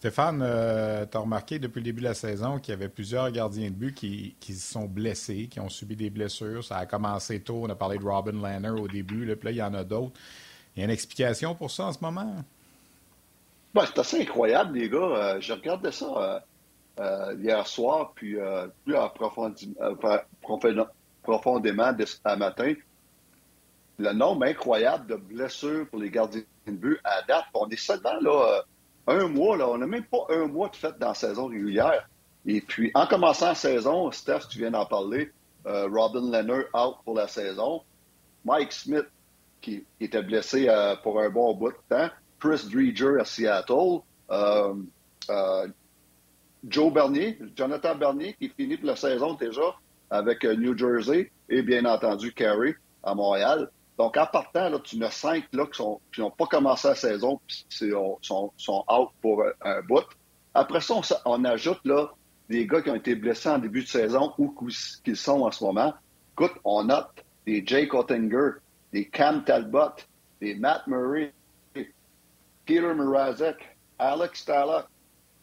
[0.06, 3.28] Stéphane, euh, tu as remarqué depuis le début de la saison qu'il y avait plusieurs
[3.32, 6.62] gardiens de but qui, qui sont blessés, qui ont subi des blessures.
[6.62, 7.62] Ça a commencé tôt.
[7.64, 9.24] On a parlé de Robin Lanner au début.
[9.24, 10.12] Là, il y en a d'autres.
[10.76, 12.36] Il y a une explication pour ça en ce moment?
[13.74, 14.98] C'est assez incroyable, les gars.
[14.98, 16.40] Euh, je regardais ça
[17.00, 18.36] euh, hier soir, puis
[18.84, 18.94] plus
[21.20, 21.92] profondément
[22.24, 22.74] à matin.
[23.98, 27.46] Le nombre incroyable de blessures pour les gardiens de but à date.
[27.54, 28.62] On est seulement là
[29.06, 32.08] un mois, là, on n'a même pas un mois de fête dans la saison régulière.
[32.44, 35.32] Et puis, en commençant la saison, Steph, tu viens d'en parler,
[35.64, 37.82] Robin Leonard out pour la saison.
[38.44, 39.06] Mike Smith,
[39.60, 40.68] qui, était blessé
[41.02, 42.08] pour un bon bout de temps.
[42.38, 44.00] Chris Dreger à Seattle.
[46.68, 49.74] Joe Bernier, Jonathan Bernier, qui finit la saison déjà
[50.10, 51.30] avec New Jersey.
[51.48, 53.70] Et bien entendu, Carey à Montréal.
[53.98, 57.90] Donc, en partant, là, tu as cinq là, qui n'ont pas commencé la saison, qui
[58.20, 60.04] sont, sont, out pour un, bout.
[60.54, 60.94] Après ça,
[61.24, 62.10] on, ajoute là,
[62.48, 64.54] des gars qui ont été blessés en début de saison ou
[65.04, 65.94] qu'ils sont en ce moment.
[66.32, 68.60] Écoute, on note des Jake Ottinger,
[68.92, 69.96] des Cam Talbot,
[70.40, 71.32] des Matt Murray,
[72.66, 73.56] Peter Mrazek,
[73.98, 74.86] Alex Stalock,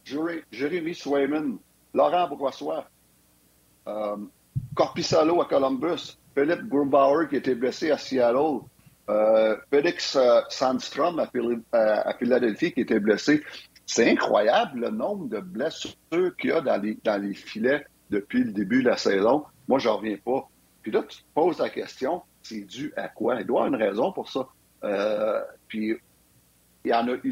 [0.05, 1.57] Jeremy Swayman,
[1.93, 2.85] Laurent Brossois,
[3.87, 4.17] euh,
[4.75, 8.61] Corpissalo à Columbus, Philippe Grubauer qui était blessé à Seattle,
[9.09, 13.43] euh, Félix euh, Sandstrom à, Philadelphie qui était blessé.
[13.85, 15.95] C'est incroyable le nombre de blessures
[16.39, 19.43] qu'il y a dans les, filets depuis le début de la saison.
[19.67, 20.49] Moi, je reviens pas.
[20.81, 23.39] Puis là, tu te poses la question, c'est dû à quoi?
[23.41, 24.47] Il doit y avoir une raison pour ça.
[24.83, 25.95] Euh, puis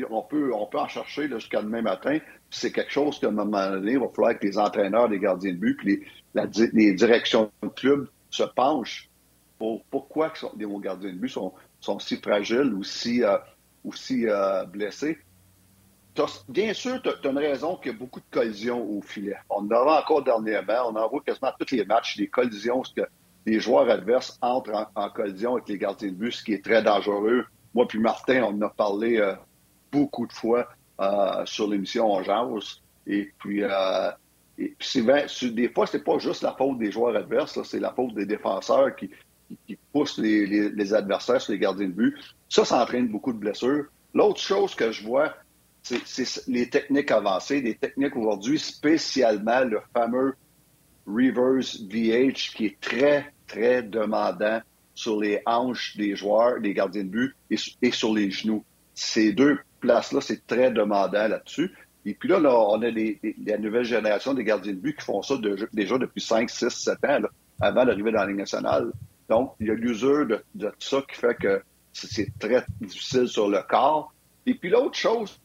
[0.10, 2.18] on peut en chercher jusqu'à demain matin.
[2.50, 5.52] C'est quelque chose qu'à un moment donné, il va falloir que les entraîneurs, les gardiens
[5.52, 6.04] de but, puis
[6.36, 9.10] les, les directions de club se penchent
[9.60, 13.38] pour pourquoi les gardiens de but sont, sont si fragiles ou si, euh,
[13.86, 15.20] euh, blessés.
[16.50, 19.36] Bien sûr, tu as, une raison qu'il y a beaucoup de collisions au filet.
[19.50, 23.02] On en a encore dernièrement, on en voit quasiment tous les matchs, des collisions, que
[23.46, 26.82] les joueurs adverses entrent en, collision avec les gardiens de but, ce qui est très
[26.82, 27.46] dangereux.
[27.74, 29.36] Moi puis Martin, on en a parlé euh,
[29.92, 30.68] beaucoup de fois
[31.46, 32.82] sur l'émission On Jase.
[33.08, 33.64] Et puis,
[34.62, 38.26] et des fois, c'est pas juste la faute des joueurs adverses, c'est la faute des
[38.26, 39.10] défenseurs qui,
[39.92, 42.16] poussent les, adversaires sur les gardiens de but.
[42.48, 43.86] Ça, ça entraîne beaucoup de blessures.
[44.14, 45.34] L'autre chose que je vois,
[45.82, 50.36] c'est les techniques avancées, des techniques aujourd'hui, spécialement le fameux
[51.08, 54.62] reverse VH qui est très, très demandant
[54.94, 58.64] sur les hanches des joueurs, des gardiens de but et sur les genoux.
[58.94, 61.72] Ces deux places-là, c'est très demandant là-dessus.
[62.06, 65.36] Et puis là, on a la nouvelle génération des gardiens de but qui font ça
[65.72, 67.20] déjà depuis 5, 6, 7 ans,
[67.60, 68.92] avant d'arriver dans la Ligue nationale.
[69.30, 71.62] Donc, il y a l'usure de, de, ça qui fait que
[71.94, 74.14] c'est très difficile sur le corps.
[74.46, 75.40] Et puis l'autre chose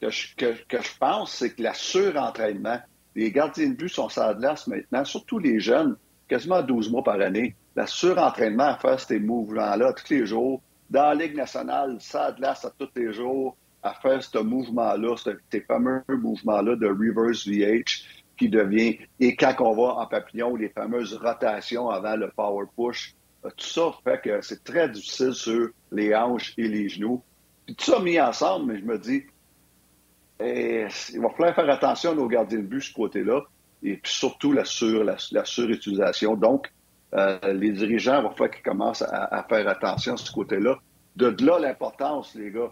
[0.00, 2.78] que je, que, je pense, c'est que la surentraînement,
[3.16, 4.34] les gardiens de but sont la
[4.66, 5.96] maintenant, surtout les jeunes,
[6.28, 7.56] quasiment 12 mois par année.
[7.74, 12.54] La surentraînement à faire ces mouvements-là tous les jours, dans la Ligue nationale, de à
[12.78, 13.56] tous les jours,
[13.88, 15.16] à faire ce mouvement-là,
[15.50, 18.04] ces fameux mouvements-là de reverse VH
[18.36, 23.14] qui devient, et quand on va en papillon, les fameuses rotations avant le power push,
[23.44, 27.22] euh, tout ça fait que c'est très difficile sur les hanches et les genoux.
[27.66, 29.24] Puis tout ça mis ensemble, mais je me dis,
[30.40, 33.42] eh, il va falloir faire attention à nos gardiens de but ce côté-là,
[33.82, 36.36] et puis surtout la, sur, la, surutilisation.
[36.36, 36.72] Donc,
[37.14, 40.78] euh, les dirigeants, il va falloir qu'ils commencent à, à, faire attention à ce côté-là.
[41.16, 42.70] De là l'importance, les gars,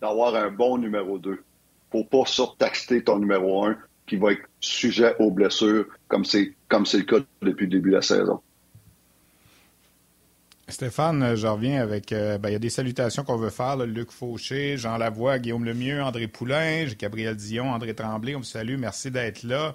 [0.00, 1.42] d'avoir un bon numéro 2
[1.90, 3.76] pour pas surtaxer ton numéro 1
[4.06, 7.90] qui va être sujet aux blessures comme c'est comme c'est le cas depuis le début
[7.90, 8.40] de la saison.
[10.70, 12.12] Stéphane, je reviens avec.
[12.12, 13.76] Euh, ben, il y a des salutations qu'on veut faire.
[13.76, 18.36] Luc Fauché, Jean Lavoie, Guillaume Lemieux, André Poulain, Gabriel Dion, André Tremblay.
[18.36, 18.76] On vous salue.
[18.78, 19.74] Merci d'être là.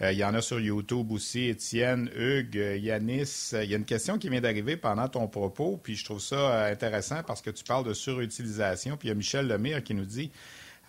[0.00, 3.50] Euh, il y en a sur YouTube aussi, Étienne, Hugues, euh, Yanis.
[3.52, 6.36] Il y a une question qui vient d'arriver pendant ton propos, puis je trouve ça
[6.36, 8.96] euh, intéressant parce que tu parles de surutilisation.
[8.96, 10.30] Puis il y a Michel Lemire qui nous dit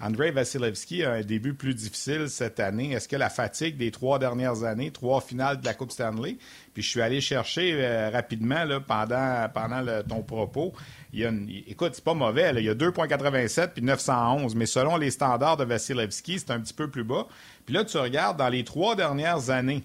[0.06, 2.91] Andrei Vasilevski a un début plus difficile cette année.
[2.91, 6.38] Est-ce que la fatigue des trois dernières années, trois finales de la Coupe Stanley,
[6.74, 10.74] puis je suis allé chercher rapidement là, pendant, pendant ton propos,
[11.14, 11.32] il y a
[11.68, 15.64] écoute, c'est pas mauvais, il y a 2,87 puis 911, mais selon les standards de
[15.64, 17.28] Vasilevski, c'est un petit peu plus bas.
[17.66, 19.84] Puis là, tu regardes, dans les trois dernières années,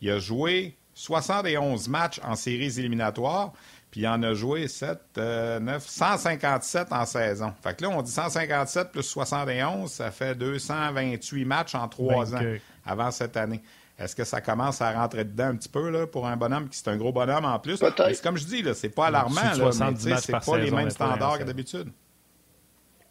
[0.00, 3.52] il a joué 71 matchs en séries éliminatoires,
[3.90, 7.52] puis il en a joué 7, 9, 157 en saison.
[7.62, 12.42] Fait que là, on dit 157 plus 71, ça fait 228 matchs en trois ans
[12.84, 13.60] avant cette année.
[13.98, 16.78] Est-ce que ça commence à rentrer dedans un petit peu là, pour un bonhomme qui
[16.78, 17.76] c'est un gros bonhomme en plus?
[17.76, 19.70] C'est comme je dis, là, c'est pas alarmant, là,
[20.04, 21.92] mais c'est pas les mêmes standards que d'habitude.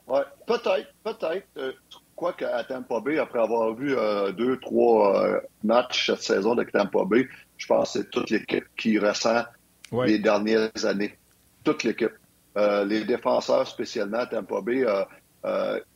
[0.07, 1.45] Oui, peut-être, peut-être.
[1.57, 1.71] Euh,
[2.15, 6.63] quoi qu'à Tampa Bay, après avoir vu euh, deux, trois euh, matchs cette saison de
[6.63, 7.27] Tampa Bay,
[7.57, 9.43] je pense que c'est toute l'équipe qui ressent
[10.05, 11.17] les dernières années.
[11.63, 12.13] Toute l'équipe.
[12.57, 14.85] Euh, les défenseurs, spécialement à Tampa Bay,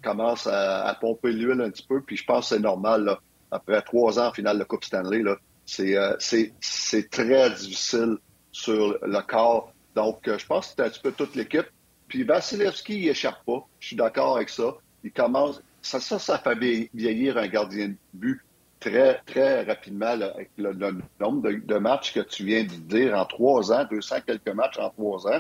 [0.04, 3.18] commencent à, pomper l'huile un petit peu, puis je pense que c'est normal.
[3.52, 5.24] après trois ans en finale de Coupe Stanley,
[5.66, 8.18] c'est très difficile
[8.52, 9.74] sur le corps.
[9.96, 11.68] Donc, je pense que c'est un petit peu toute l'équipe.
[12.08, 13.68] Puis Vasilevski, il échappe pas.
[13.80, 14.76] Je suis d'accord avec ça.
[15.04, 18.42] Il commence, ça, ça, ça fait vieillir un gardien de but
[18.84, 20.16] très, très rapidement
[20.58, 24.78] le, nombre de, matchs que tu viens de dire en trois ans, 200 quelques matchs
[24.78, 25.40] en trois ans.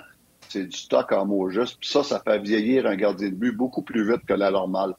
[0.49, 1.77] C'est du stock en mots juste.
[1.79, 4.93] Puis ça, ça fait vieillir un gardien de but beaucoup plus vite que la normale.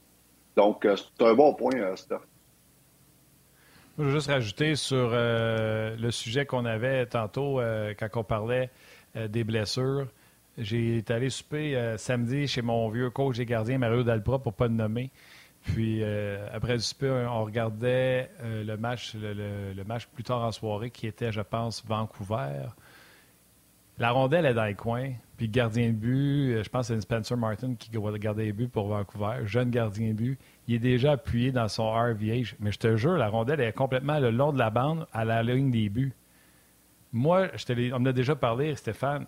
[0.56, 2.20] Donc, euh, c'est un bon point, euh, Steph.
[3.98, 7.60] Je veux juste rajouter sur euh, le sujet qu'on avait tantôt
[7.98, 8.70] quand on parlait
[9.14, 10.08] des blessures.
[10.58, 14.66] J'ai été allé souper samedi chez mon vieux coach et gardien Mario Dalpra pour pas
[14.66, 15.10] le nommer.
[15.64, 16.04] Puis
[16.52, 21.32] après le souper, on regardait le match le, match plus tard en soirée qui était,
[21.32, 22.68] je pense, Vancouver.
[23.98, 25.12] La rondelle est dans les coins.
[25.36, 28.68] Puis gardien de but, euh, je pense que c'est Spencer Martin qui garder les buts
[28.68, 29.46] pour Vancouver.
[29.46, 30.38] Jeune gardien de but.
[30.66, 32.56] Il est déjà appuyé dans son RVH.
[32.58, 35.42] Mais je te jure, la rondelle est complètement le long de la bande à la
[35.42, 36.12] ligne des buts.
[37.12, 39.26] Moi, je on en a déjà parlé, Stéphane.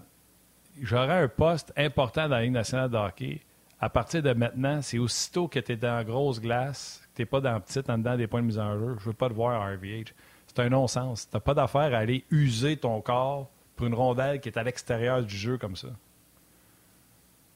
[0.81, 3.41] J'aurais un poste important dans la Ligue nationale de hockey.
[3.81, 7.27] À partir de maintenant, c'est aussitôt que tu es dans grosse glace, que tu n'es
[7.27, 8.97] pas dans petite, en dedans des points de mise en jeu.
[8.99, 10.15] Je veux pas te voir RVH.
[10.47, 11.29] C'est un non-sens.
[11.29, 14.63] Tu n'as pas d'affaire à aller user ton corps pour une rondelle qui est à
[14.63, 15.89] l'extérieur du jeu comme ça.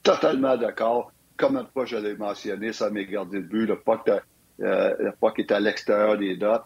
[0.03, 1.11] Totalement d'accord.
[1.37, 5.13] Comme une fois je l'ai mentionné, ça m'est gardé de but, le puck, euh, le
[5.37, 6.61] est à l'extérieur des dots.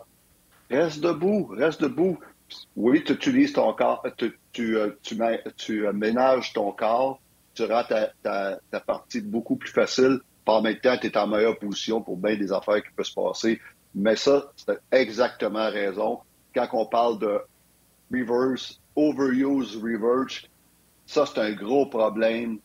[0.69, 2.19] Reste debout, reste debout.
[2.75, 5.17] Oui, tu utilises ton corps, tu, tu, euh, tu,
[5.57, 7.19] tu euh, ménages ton corps,
[7.55, 10.19] tu rends ta, partie beaucoup plus facile.
[10.43, 13.13] Par même temps, tu es en meilleure position pour bien des affaires qui peuvent se
[13.13, 13.59] passer.
[13.95, 16.19] Mais ça, c'est exactement raison.
[16.53, 17.39] Quand on parle de
[18.11, 20.43] reverse overuse reverse,
[21.05, 22.59] ça, c'est un gros problème,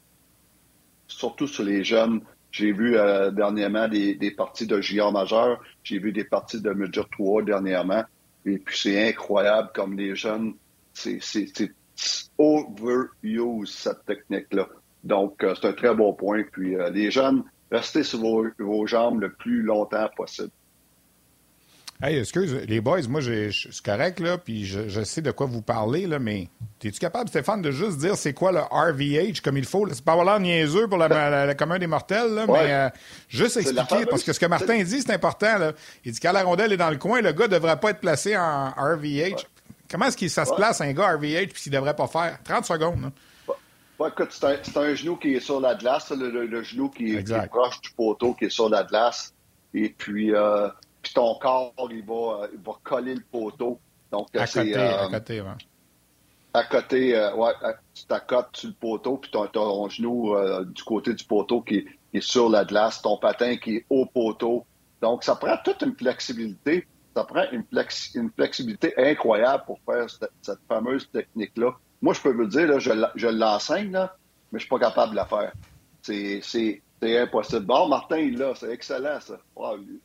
[1.07, 2.21] surtout sur les jeunes.
[2.51, 7.09] J'ai vu euh, dernièrement des, parties de junior majeur, j'ai vu des parties de Major
[7.09, 8.05] 3 dernièrement,
[8.45, 10.55] et puis c'est incroyable comme les jeunes,
[10.93, 11.21] c'est
[12.39, 14.69] overuse cette technique-là.
[15.05, 16.43] Donc, euh, c'est un très bon point.
[16.53, 18.21] Puis euh, les jeunes, restez sur
[18.59, 20.51] vos jambes le plus longtemps possible.
[22.03, 25.61] Hey, excuse, les boys, moi, je suis correct, là, puis je, sais de quoi vous
[25.61, 26.49] parlez, là, mais
[26.83, 29.87] es-tu capable, Stéphane, de juste dire c'est quoi le RVH comme il faut?
[29.93, 31.09] C'est pas l'air niaiseux pour la,
[31.45, 32.89] la, commune des mortels, là, mais euh,
[33.29, 35.73] juste expliquer, parce que ce que Martin dit, c'est important, là.
[36.03, 38.35] Il dit quand la rondelle est dans le coin, le gars devrait pas être placé
[38.35, 39.45] en RVH.
[39.91, 42.39] Comment est-ce que ça se place, un gars RVH, puis qu'il devrait pas faire?
[42.45, 43.11] 30 secondes, là.
[44.09, 47.91] Écoute, c'est un, genou qui est sur la glace, le, genou qui est, proche du
[47.91, 49.35] poteau, qui est sur la glace.
[49.75, 50.69] Et puis, euh,
[51.03, 53.81] puis ton corps, il va, euh, il va coller le poteau.
[54.11, 55.49] Donc, à côté, euh, à côté, ouais.
[56.53, 57.53] À côté, euh, ouais,
[57.95, 60.35] tu t'accotes sur le poteau, puis ton, ton genou
[60.65, 64.67] du côté du poteau qui, est sur la glace, ton patin qui est au poteau.
[65.01, 66.87] Donc, ça prend toute une flexibilité.
[67.15, 67.65] Ça prend une,
[68.15, 71.77] une flexibilité incroyable pour faire cette, fameuse technique-là.
[72.03, 74.17] Moi, je peux vous le dire, là, je, je l'enseigne, là,
[74.53, 75.53] mais je suis pas capable de la faire.
[76.03, 76.83] C'est c'est
[77.19, 77.65] impossible.
[77.65, 78.55] Bon, Martin, il l'a.
[78.55, 79.39] C'est excellent, ça.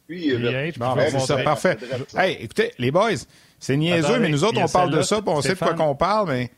[0.08, 1.78] lui, il est bon, c'est ça, parfait.
[2.16, 3.12] Hey, écoutez, les boys,
[3.60, 5.96] c'est niaiseux, mais nous autres, on parle de ça, puis on sait de quoi qu'on
[5.96, 6.52] parle, mais.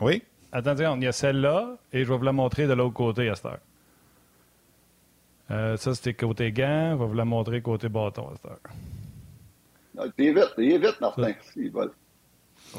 [0.00, 0.22] Oui?
[0.52, 3.36] Attendez, il y a celle-là, et je vais vous la montrer de l'autre côté à
[3.36, 3.58] cette heure.
[5.50, 6.92] Euh, ça, c'était côté gant.
[6.92, 10.10] Je vais vous la montrer côté bâton à cette heure.
[10.18, 11.32] Il est vite, il est vite, Martin.
[11.56, 11.86] Il va...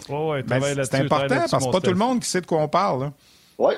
[0.10, 2.46] Oh, ouais, ben, c'est important parce que c'est pas tout le monde qui sait de
[2.46, 3.12] quoi on parle.
[3.58, 3.74] Oui.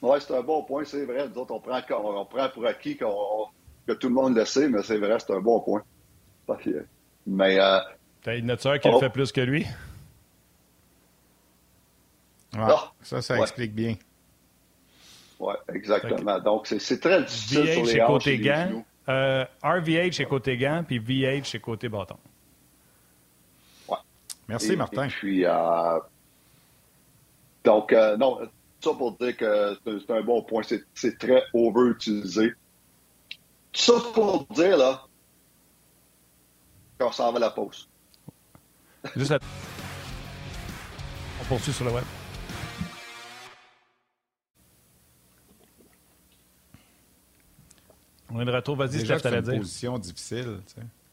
[0.00, 1.28] Oui, c'est un bon point, c'est vrai.
[1.28, 4.82] Nous autres, on prend, on prend pour acquis que tout le monde le sait, mais
[4.82, 5.82] c'est vrai, c'est un bon point.
[7.26, 7.58] Mais.
[7.58, 7.78] Euh,
[8.22, 9.66] T'as une nature qui le fait plus que lui?
[12.56, 13.96] Ah, ça, ça explique bien.
[15.38, 16.38] Oui, exactement.
[16.40, 18.84] Donc, c'est très difficile VH sur les côté gants.
[19.08, 22.16] Euh, RVH est côté gants, puis VH est côté bâton.
[24.48, 25.04] Merci, Martin.
[25.04, 25.98] Et puis, euh,
[27.64, 28.38] donc, euh, non,
[28.80, 30.62] ça pour dire que c'est un bon point.
[30.94, 32.54] C'est très over-utilisé.
[33.74, 35.06] Ça pour dire, là,
[36.98, 37.88] qu'on s'en va à la pause.
[39.14, 39.38] Juste à...
[41.40, 42.04] On poursuit sur le web.
[48.30, 48.76] On est de retour.
[48.76, 50.60] Vas-y, Déjà que c'est une position difficile.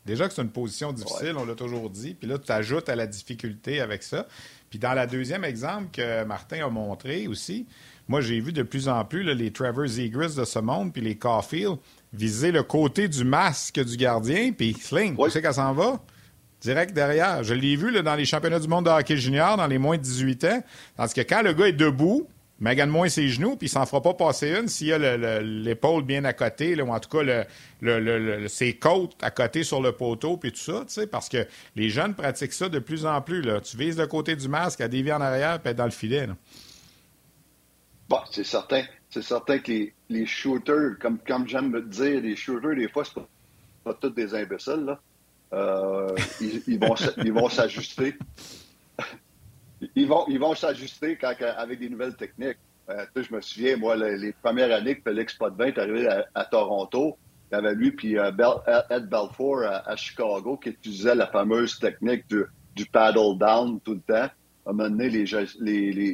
[0.06, 2.14] Déjà que c'est une position difficile, on l'a toujours dit.
[2.14, 4.28] Puis là, tu ajoutes à la difficulté avec ça.
[4.70, 7.66] Puis dans la deuxième exemple que Martin a montré aussi,
[8.08, 11.16] moi, j'ai vu de plus en plus les Trevor Zegras de ce monde, puis les
[11.16, 11.78] Caulfield,
[12.14, 15.99] viser le côté du masque du gardien, puis sling, tu sais qu'elle s'en va?
[16.62, 17.43] Direct derrière.
[17.43, 19.97] Je l'ai vu là, dans les championnats du monde de hockey junior, dans les moins
[19.97, 20.64] de 18 ans.
[20.95, 22.28] Parce que quand le gars est debout,
[22.66, 26.26] Megan moins ses genoux, puis il s'en fera pas passer une s'il a l'épaule bien
[26.26, 27.45] à côté, ou en tout cas
[27.80, 31.45] le, ses côtes à côté sur le poteau, puis tout ça, tu sais, parce que
[31.76, 33.43] les jeunes pratiquent ça de plus en plus.
[33.43, 33.61] Là.
[33.61, 36.28] Tu vises le côté du masque, à dévier en arrière, puis dans le filet.
[38.09, 38.82] Bon, c'est certain.
[39.11, 39.72] C'est certain que
[40.09, 43.28] les, shooters, comme, comme j'aime me dire, les shooters, des fois, c'est pas,
[43.84, 44.86] pas tous des imbéciles.
[44.86, 44.99] Là.
[45.53, 48.16] Euh, ils vont s'ajuster.
[49.96, 52.58] Ils vont ils vont s'ajuster avec des nouvelles techniques.
[52.90, 57.18] Euh, je me souviens, moi, les, premières années que Félix Potvin est arrivé à, Toronto,
[57.52, 58.32] il y avait lui puis euh,
[58.90, 62.44] Ed Belfour à, Chicago qui utilisait la fameuse technique du,
[62.76, 64.30] du paddle down tout le temps.
[64.68, 65.26] À un moment donné, les,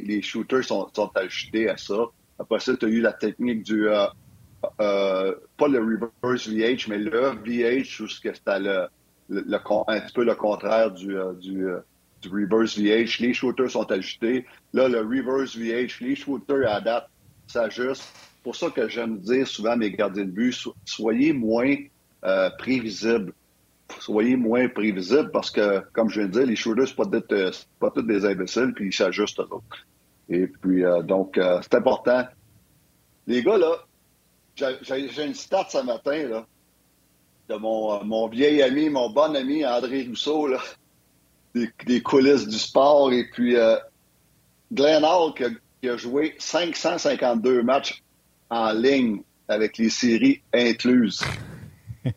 [0.00, 2.06] les, shooters sont, sont, ajustés à ça.
[2.38, 3.88] Après ça, tu as eu la technique du...
[3.88, 4.06] Euh,
[4.80, 5.80] euh, pas le
[6.22, 8.86] reverse VH, mais le VH, où c'était le,
[9.28, 9.56] le, le,
[9.88, 11.66] un petit peu le contraire du, du,
[12.22, 13.20] du, reverse VH.
[13.20, 14.46] Les shooters sont ajustés.
[14.72, 17.08] Là, le reverse VH, les shooters à date
[17.46, 18.02] s'ajustent.
[18.02, 21.76] C'est pour ça que j'aime dire souvent à mes gardiens de but, soyez moins
[22.24, 23.32] euh, prévisibles
[24.00, 27.04] soyez moins prévisibles parce que, comme je viens de dire, les shooters, ce pas,
[27.80, 29.42] pas tous des imbéciles, puis ils s'ajustent
[30.28, 32.24] Et puis, euh, donc, euh, c'est important.
[33.26, 33.76] Les gars, là,
[34.56, 36.46] j'ai une stat ce matin, là,
[37.48, 40.58] de mon, euh, mon vieil ami, mon bon ami André Rousseau, là,
[41.54, 43.12] des, coulisses du sport.
[43.12, 43.56] Et puis,
[44.72, 45.48] Glenn Hall, qui a,
[45.80, 48.02] qui a joué 552 matchs
[48.50, 51.22] en ligne avec les séries incluses.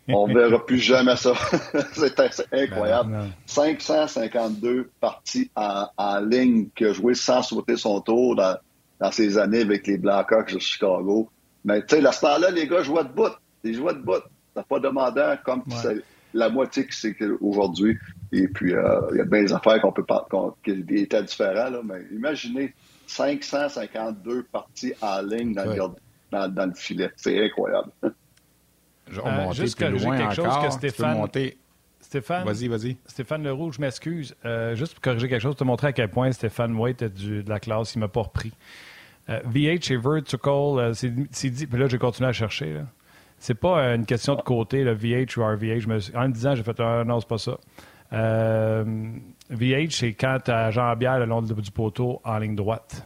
[0.08, 1.34] On ne verra plus jamais ça.
[1.94, 3.32] c'est incroyable.
[3.46, 8.58] 552 parties en, ligne qu'il a joué sans sauter son tour dans,
[9.00, 11.30] dans ses années avec les Blackhawks de Chicago.
[11.64, 13.34] Mais tu sais, la ce là les gars jouaient de bout.
[13.64, 14.22] Ils jouaient de bout.
[14.54, 16.04] T'as pas demandé comme c'est
[16.36, 17.98] la moitié que c'est aujourd'hui.
[18.32, 20.28] Et puis, euh, il y a bien des affaires qu'on peut pas,
[20.64, 22.74] qui étaient différents, là, mais imaginez
[23.08, 25.76] 552 parties en ligne dans, le,
[26.32, 27.12] dans, dans le filet.
[27.16, 27.90] C'est incroyable.
[29.24, 31.28] Euh, juste corriger quelque chose que Stéphane.
[32.02, 32.98] Stéphane, vas-y, vas-y.
[33.06, 34.36] Stéphane Leroux, je m'excuse.
[34.46, 37.44] Euh, juste pour corriger quelque chose, te montrer à quel point Stéphane White est du,
[37.44, 38.52] de la classe, il m'a pas repris.
[39.30, 41.12] Euh, VH et Vertical, c'est
[41.52, 42.82] dit, puis là, j'ai continué à chercher.
[43.46, 45.86] C'est pas une question de côté, le VH ou RVH.
[46.16, 47.58] en me disant, j'ai fait un non, c'est pas ça.
[49.52, 53.06] VH, c'est quand tu as jambière le long du poteau en ligne droite.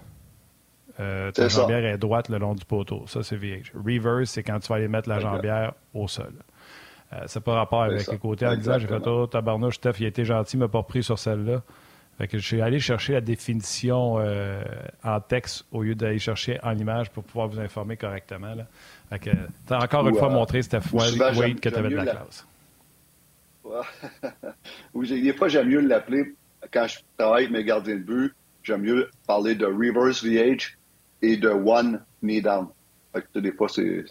[1.01, 3.03] Euh, ta jambière est droite le long du poteau.
[3.05, 3.73] Ça, c'est VH.
[3.75, 6.31] Reverse, c'est quand tu vas aller mettre la jambière au sol.
[7.11, 9.95] Euh, ça n'a pas rapport avec les côtés en disant j'ai fait oh, tabarnouche, Steph,
[9.99, 11.63] il a été gentil, il m'a pas repris sur celle-là.
[12.19, 14.61] Fait que je suis allé chercher la définition euh,
[15.05, 18.55] en texte au lieu d'aller chercher en image pour pouvoir vous informer correctement.
[18.55, 18.67] Là.
[19.09, 22.05] Fait que tu as encore une fois montré, Steph Wade, que tu avais de la,
[22.05, 22.45] classe.
[24.93, 26.35] Oui, des fois, j'aime mieux l'appeler
[26.73, 28.33] quand je travaille avec mes gardiens de but.
[28.63, 30.75] J'aime mieux parler de reverse VH
[31.21, 32.67] et de one knee down.
[33.13, 34.03] Fait que, des fois, c'est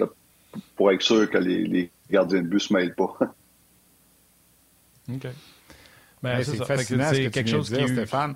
[0.76, 3.18] pour être sûr que les, les gardiens de but se mêlent pas.
[5.12, 5.26] OK.
[6.22, 8.34] Ben, c'est fascinant ce que quelque chose dire, Stéphane.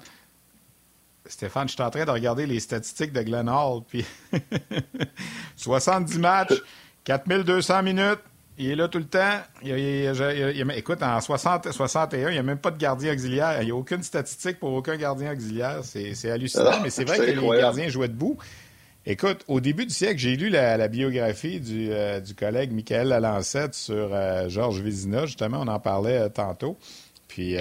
[1.25, 4.05] Stéphane, je suis en train de regarder les statistiques de Glenn Hall, puis
[5.57, 6.61] 70 matchs,
[7.05, 8.19] 4200 minutes,
[8.59, 9.41] il est là tout le temps.
[9.63, 13.63] écoute, en 60, 61, il n'y a même pas de gardien auxiliaire.
[13.63, 15.81] Il n'y a aucune statistique pour aucun gardien auxiliaire.
[15.85, 18.37] C'est hallucinant, ah, mais c'est vrai que les gardiens jouaient debout.
[19.05, 23.75] Écoute, au début du siècle, j'ai lu la, biographie du, euh, du, collègue Michael Lalancette
[23.75, 25.27] sur euh, Georges Vézina.
[25.27, 26.79] Justement, on en parlait euh, tantôt.
[27.33, 27.57] Puis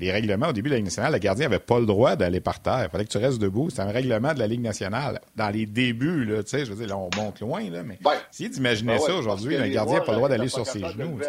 [0.00, 2.40] les règlements au début de la Ligue nationale, le gardien n'avait pas le droit d'aller
[2.40, 2.86] par terre.
[2.86, 3.70] Il fallait que tu restes debout.
[3.70, 5.20] C'est un règlement de la Ligue nationale.
[5.36, 8.00] Dans les débuts, là, tu sais, je veux dire, là, on monte loin, là, mais
[8.32, 11.20] essayez d'imaginer ça aujourd'hui, un gardien n'a pas le droit d'aller sur ses genoux.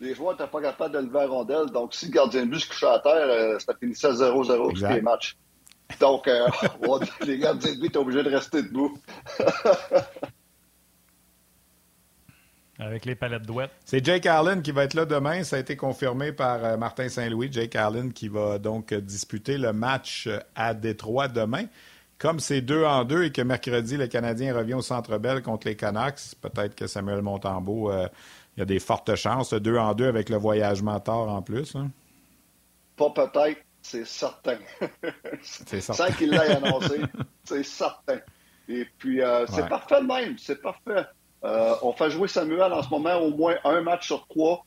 [0.00, 1.66] Les joueurs n'étaient pas capables de lever la rondelle.
[1.66, 5.00] Donc, si le gardien de but se couchait à terre, ça finissait 0-0 tous les
[5.00, 5.36] matchs.
[6.00, 6.48] Donc, euh,
[7.26, 8.98] les gardiens de but sont obligés de rester debout.
[12.78, 13.70] Avec les palettes douettes.
[13.84, 15.44] C'est Jake Allen qui va être là demain.
[15.44, 17.48] Ça a été confirmé par euh, Martin Saint-Louis.
[17.52, 21.66] Jake Allen qui va donc disputer le match à Détroit demain.
[22.22, 25.66] Comme c'est deux en deux et que mercredi, le Canadien revient au Centre Bell contre
[25.66, 28.06] les Canucks, peut-être que Samuel Montembeau, euh,
[28.56, 29.52] il y a des fortes chances.
[29.52, 31.74] Deux en deux avec le voyage mentor en plus.
[31.74, 31.90] Hein.
[32.96, 34.58] Pas peut-être c'est certain.
[35.42, 36.06] C'est certain.
[36.06, 37.00] Sans qu'il l'ait annoncé,
[37.42, 38.20] c'est certain.
[38.68, 41.04] Et puis, euh, c'est parfait de même, c'est parfait.
[41.44, 44.64] Euh, on fait jouer Samuel en ce moment au moins un match sur trois,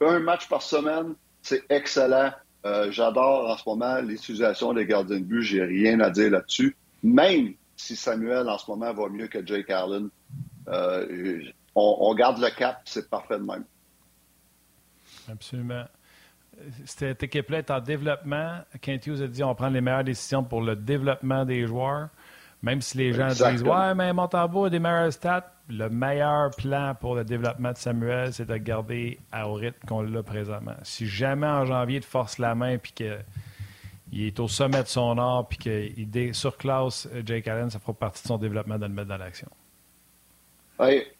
[0.00, 1.14] un match par semaine.
[1.42, 2.32] C'est excellent.
[2.66, 5.42] Euh, j'adore en ce moment l'utilisation des gardiens de but.
[5.42, 6.76] J'ai rien à dire là-dessus.
[7.02, 10.10] Même si Samuel en ce moment va mieux que Jake Allen,
[10.66, 11.16] on,
[11.74, 13.64] on garde le cap, c'est parfait de même.
[15.30, 15.84] Absolument
[16.84, 18.60] cette équipe-là est en développement.
[18.80, 22.08] Kent Hughes a dit on prend les meilleures décisions pour le développement des joueurs.
[22.62, 26.94] Même si les gens disent Ouais, mais Montembeau a des meilleurs stats, le meilleur plan
[26.98, 30.74] pour le développement de Samuel, c'est de garder au rythme qu'on l'a présentement.
[30.82, 35.16] Si jamais en janvier, il force la main puis qu'il est au sommet de son
[35.18, 39.08] art puis qu'il surclasse Jake Allen, ça fera partie de son développement de le mettre
[39.08, 39.48] dans l'action.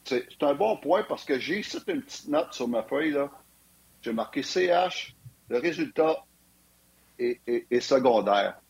[0.03, 3.17] c'est un bon point parce que j'ai ici une petite note sur ma feuille.
[4.03, 5.15] J'ai marqué CH.
[5.49, 6.23] Le résultat
[7.19, 8.60] est, secondaire.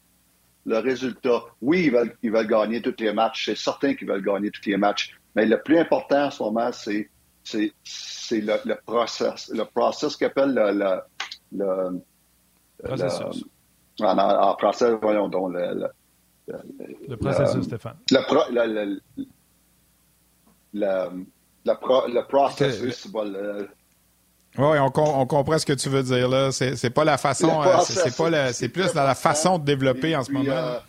[0.66, 3.46] Le résultat, oui, ils veulent, ils veulent gagner tous les matchs.
[3.46, 5.16] C'est certain qu'ils veulent gagner tous les matchs.
[5.36, 7.10] Mais le plus important en ce moment, c'est
[7.44, 11.02] c'est le, le, process, le process qu'appelle le, le,
[11.52, 12.02] le,
[12.84, 13.46] processus.
[14.00, 15.90] Le, en, en, process, voyons donc, le,
[17.08, 17.98] le, processus, Stéphane.
[18.12, 19.02] Le, pro, le,
[20.74, 21.24] le,
[22.08, 23.08] le, processus,
[24.58, 26.52] oui, on, on, comprend ce que tu veux dire là.
[26.52, 30.24] C'est, pas la façon, euh, c'est, pas c'est plus dans la façon de développer en
[30.24, 30.52] ce moment.
[30.52, 30.80] Euh,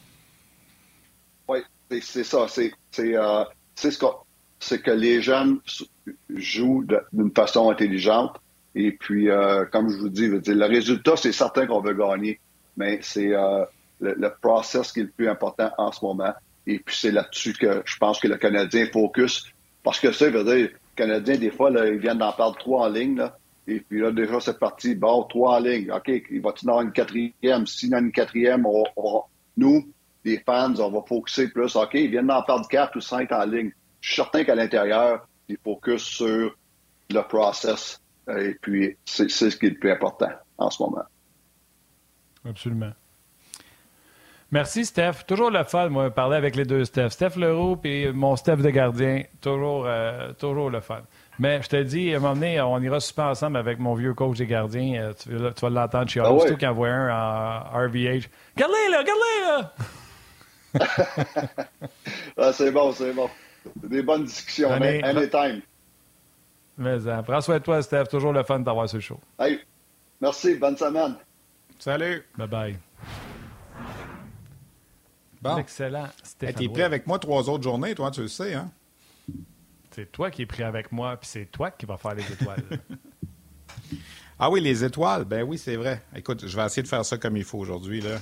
[1.49, 1.59] oui,
[2.01, 2.47] c'est, ça.
[2.49, 3.45] C'est, c'est, euh,
[3.75, 4.15] c'est ce qu'on,
[4.63, 5.59] c'est que les jeunes
[6.31, 8.37] jouent d'une façon intelligente.
[8.75, 12.41] Et puis, euh, comme je vous dis, le résultat, c'est certain qu'on veut gagner,
[12.77, 13.65] mais c'est euh,
[14.01, 16.33] le, process qui est le plus important en ce moment.
[16.67, 19.45] Et puis, c'est là-dessus que je pense que le Canadien focus.
[19.83, 22.89] Parce que ça, dire, le Canadien, des fois, là, ils viennent d'en perdre trois en
[22.89, 23.17] ligne.
[23.17, 23.37] Là,
[23.67, 24.95] et puis là, déjà, c'est parti.
[24.95, 25.91] Bon, trois en ligne.
[25.93, 27.67] OK, il va-tu en une quatrième?
[27.67, 28.67] S'il en a une quatrième,
[29.57, 29.93] nous,
[30.25, 31.77] les fans, on va focuser plus.
[31.77, 35.27] OK, ils viennent d'en perdre quatre ou cinq en ligne je suis certain qu'à l'intérieur,
[35.49, 36.55] il focus sur
[37.11, 38.03] le process.
[38.29, 41.05] Et puis, c'est ce qui est le plus important en ce moment.
[42.45, 42.93] Absolument.
[44.51, 45.25] Merci, Steph.
[45.27, 47.11] Toujours le fun, moi, parler avec les deux Steph.
[47.11, 49.23] Steph Leroux et mon Steph de gardien.
[49.41, 51.03] Toujours, euh, toujours le fun.
[51.39, 54.15] Mais je te dis, à un moment donné, on ira super ensemble avec mon vieux
[54.15, 55.13] coach des gardiens.
[55.29, 58.29] Euh, tu, vas l'entendre chez ah Surtout quand voit un en RVH.
[58.55, 59.73] Regardez là, regardez là!
[62.37, 63.29] ah, c'est bon, c'est bon.
[63.83, 64.79] Des bonnes discussions.
[64.79, 65.63] mais anytime.
[66.79, 68.05] Mais hein, prends soin de toi, Steph.
[68.05, 69.21] Toujours le fun d'avoir ce show.
[69.39, 69.61] Hey,
[70.21, 70.55] merci.
[70.55, 71.17] Bonne semaine.
[71.79, 72.25] Salut.
[72.39, 72.77] Bye-bye.
[75.43, 75.57] Bon.
[75.57, 76.09] Excellent.
[76.39, 78.71] Tu es prêt avec moi trois autres journées, toi, tu le sais, hein?
[79.95, 82.65] C'est toi qui es pris avec moi, puis c'est toi qui vas faire les étoiles.
[84.39, 85.25] ah oui, les étoiles.
[85.25, 86.03] Ben oui, c'est vrai.
[86.17, 88.19] Écoute, je vais essayer de faire ça comme il faut aujourd'hui, là.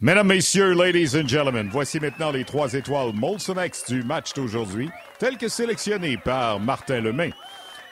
[0.00, 4.88] Mesdames, Messieurs, Ladies and Gentlemen, voici maintenant les trois étoiles Molson X du match d'aujourd'hui,
[5.18, 7.32] telles que sélectionnées par Martin Lemay.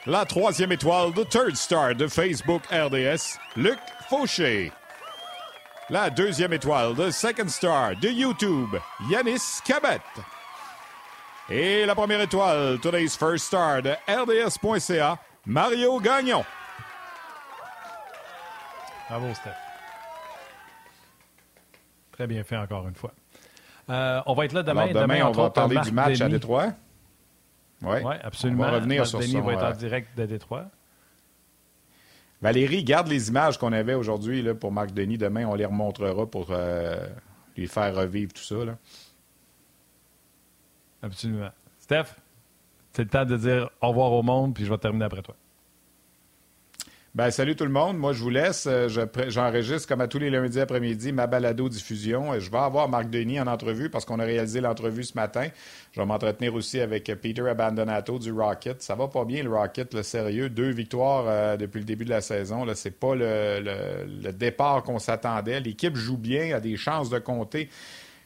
[0.05, 3.77] La troisième étoile, The Third Star de Facebook RDS, Luc
[4.09, 4.71] Fauché.
[5.89, 8.75] La deuxième étoile, The Second Star de YouTube,
[9.09, 10.01] Yanis Cabet.
[11.51, 16.43] Et la première étoile, Today's First Star de RDS.ca, Mario Gagnon.
[19.09, 19.49] Bravo, Steph.
[22.11, 23.13] Très bien fait encore une fois.
[23.89, 24.91] Euh, on va être là demain.
[24.91, 26.73] demain, on va parler du match à Détroit.
[27.81, 28.65] Oui, ouais, absolument.
[28.65, 30.65] On va revenir sur Denis va être en euh, direct de Détroit.
[32.41, 35.17] Valérie, garde les images qu'on avait aujourd'hui pour Marc Denis.
[35.17, 37.07] Demain, on les remontrera pour euh,
[37.57, 38.63] lui faire revivre tout ça.
[38.63, 38.77] Là.
[41.01, 41.49] Absolument.
[41.79, 42.15] Steph,
[42.91, 45.35] c'est le temps de dire au revoir au monde, puis je vais terminer après toi.
[47.15, 47.97] Ben, salut tout le monde.
[47.97, 48.67] Moi, je vous laisse.
[48.67, 48.87] Euh,
[49.29, 52.33] j'enregistre, comme à tous les lundis après-midi, ma balado-diffusion.
[52.33, 55.47] Euh, je vais avoir Marc Denis en entrevue parce qu'on a réalisé l'entrevue ce matin.
[55.91, 58.83] Je vais m'entretenir aussi avec Peter Abandonato du Rocket.
[58.83, 60.49] Ça va pas bien, le Rocket, le sérieux.
[60.49, 62.63] Deux victoires euh, depuis le début de la saison.
[62.75, 65.59] Ce n'est pas le, départ qu'on s'attendait.
[65.61, 67.69] L'équipe joue bien, a des chances de compter.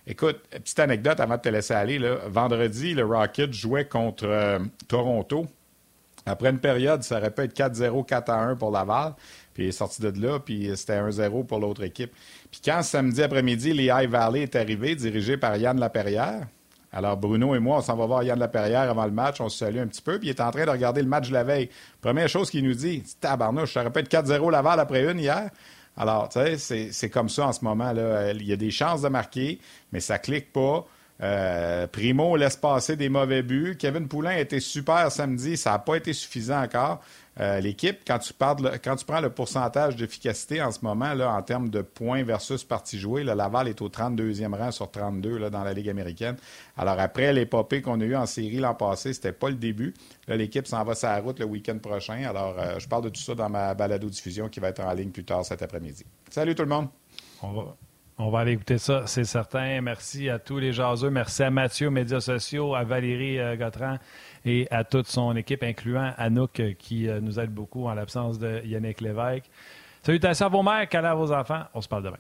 [0.06, 1.97] Écoute, petite anecdote avant de te laisser aller.
[2.28, 5.47] Vendredi, le Rocket jouait contre Toronto.
[6.26, 9.14] Après une période, ça aurait pu être 4-0, 4-1 pour Laval.
[9.54, 12.12] Puis il est sorti de là, puis c'était 1-0 pour l'autre équipe.
[12.51, 16.47] Puis quand samedi après-midi, les High Valley est arrivé, dirigé par Yann Laperrière,
[16.95, 19.58] alors Bruno et moi, on s'en va voir Yann Laperrière avant le match, on se
[19.58, 21.43] salue un petit peu, puis il est en train de regarder le match de la
[21.43, 21.70] veille.
[22.01, 25.49] Première chose qu'il nous dit, tabarnouche, ça aurait pu être 4-0 Laval après une hier.
[25.95, 27.91] Alors, tu sais, c'est comme ça en ce moment.
[27.91, 28.31] là.
[28.31, 29.59] Il y a des chances de marquer,
[29.91, 30.85] mais ça clique pas.
[31.21, 33.77] Euh, Primo laisse passer des mauvais buts.
[33.77, 35.55] Kevin Poulain a été super samedi.
[35.55, 37.01] Ça n'a pas été suffisant encore.
[37.39, 41.81] Euh, l'équipe, quand tu prends le pourcentage d'efficacité en ce moment, là, en termes de
[41.81, 45.89] points versus parties jouées, Laval est au 32e rang sur 32 là, dans la Ligue
[45.89, 46.36] américaine.
[46.77, 49.93] Alors après l'épopée qu'on a eue en série l'an passé, c'était pas le début.
[50.27, 52.23] l'équipe s'en va la route le week-end prochain.
[52.23, 55.09] Alors euh, je parle de tout ça dans ma balado-diffusion qui va être en ligne
[55.09, 56.05] plus tard cet après-midi.
[56.29, 56.88] Salut tout le monde!
[58.19, 59.81] On va aller écouter ça, c'est certain.
[59.81, 61.09] Merci à tous les jaseux.
[61.09, 63.97] Merci à Mathieu, médias sociaux, à Valérie euh, Gautran
[64.45, 68.39] et à toute son équipe, incluant Anouk, euh, qui euh, nous aide beaucoup en l'absence
[68.39, 69.49] de Yannick Lévesque.
[70.01, 71.63] Salutations à vos mères, câlins à vos enfants.
[71.73, 72.17] On se parle demain.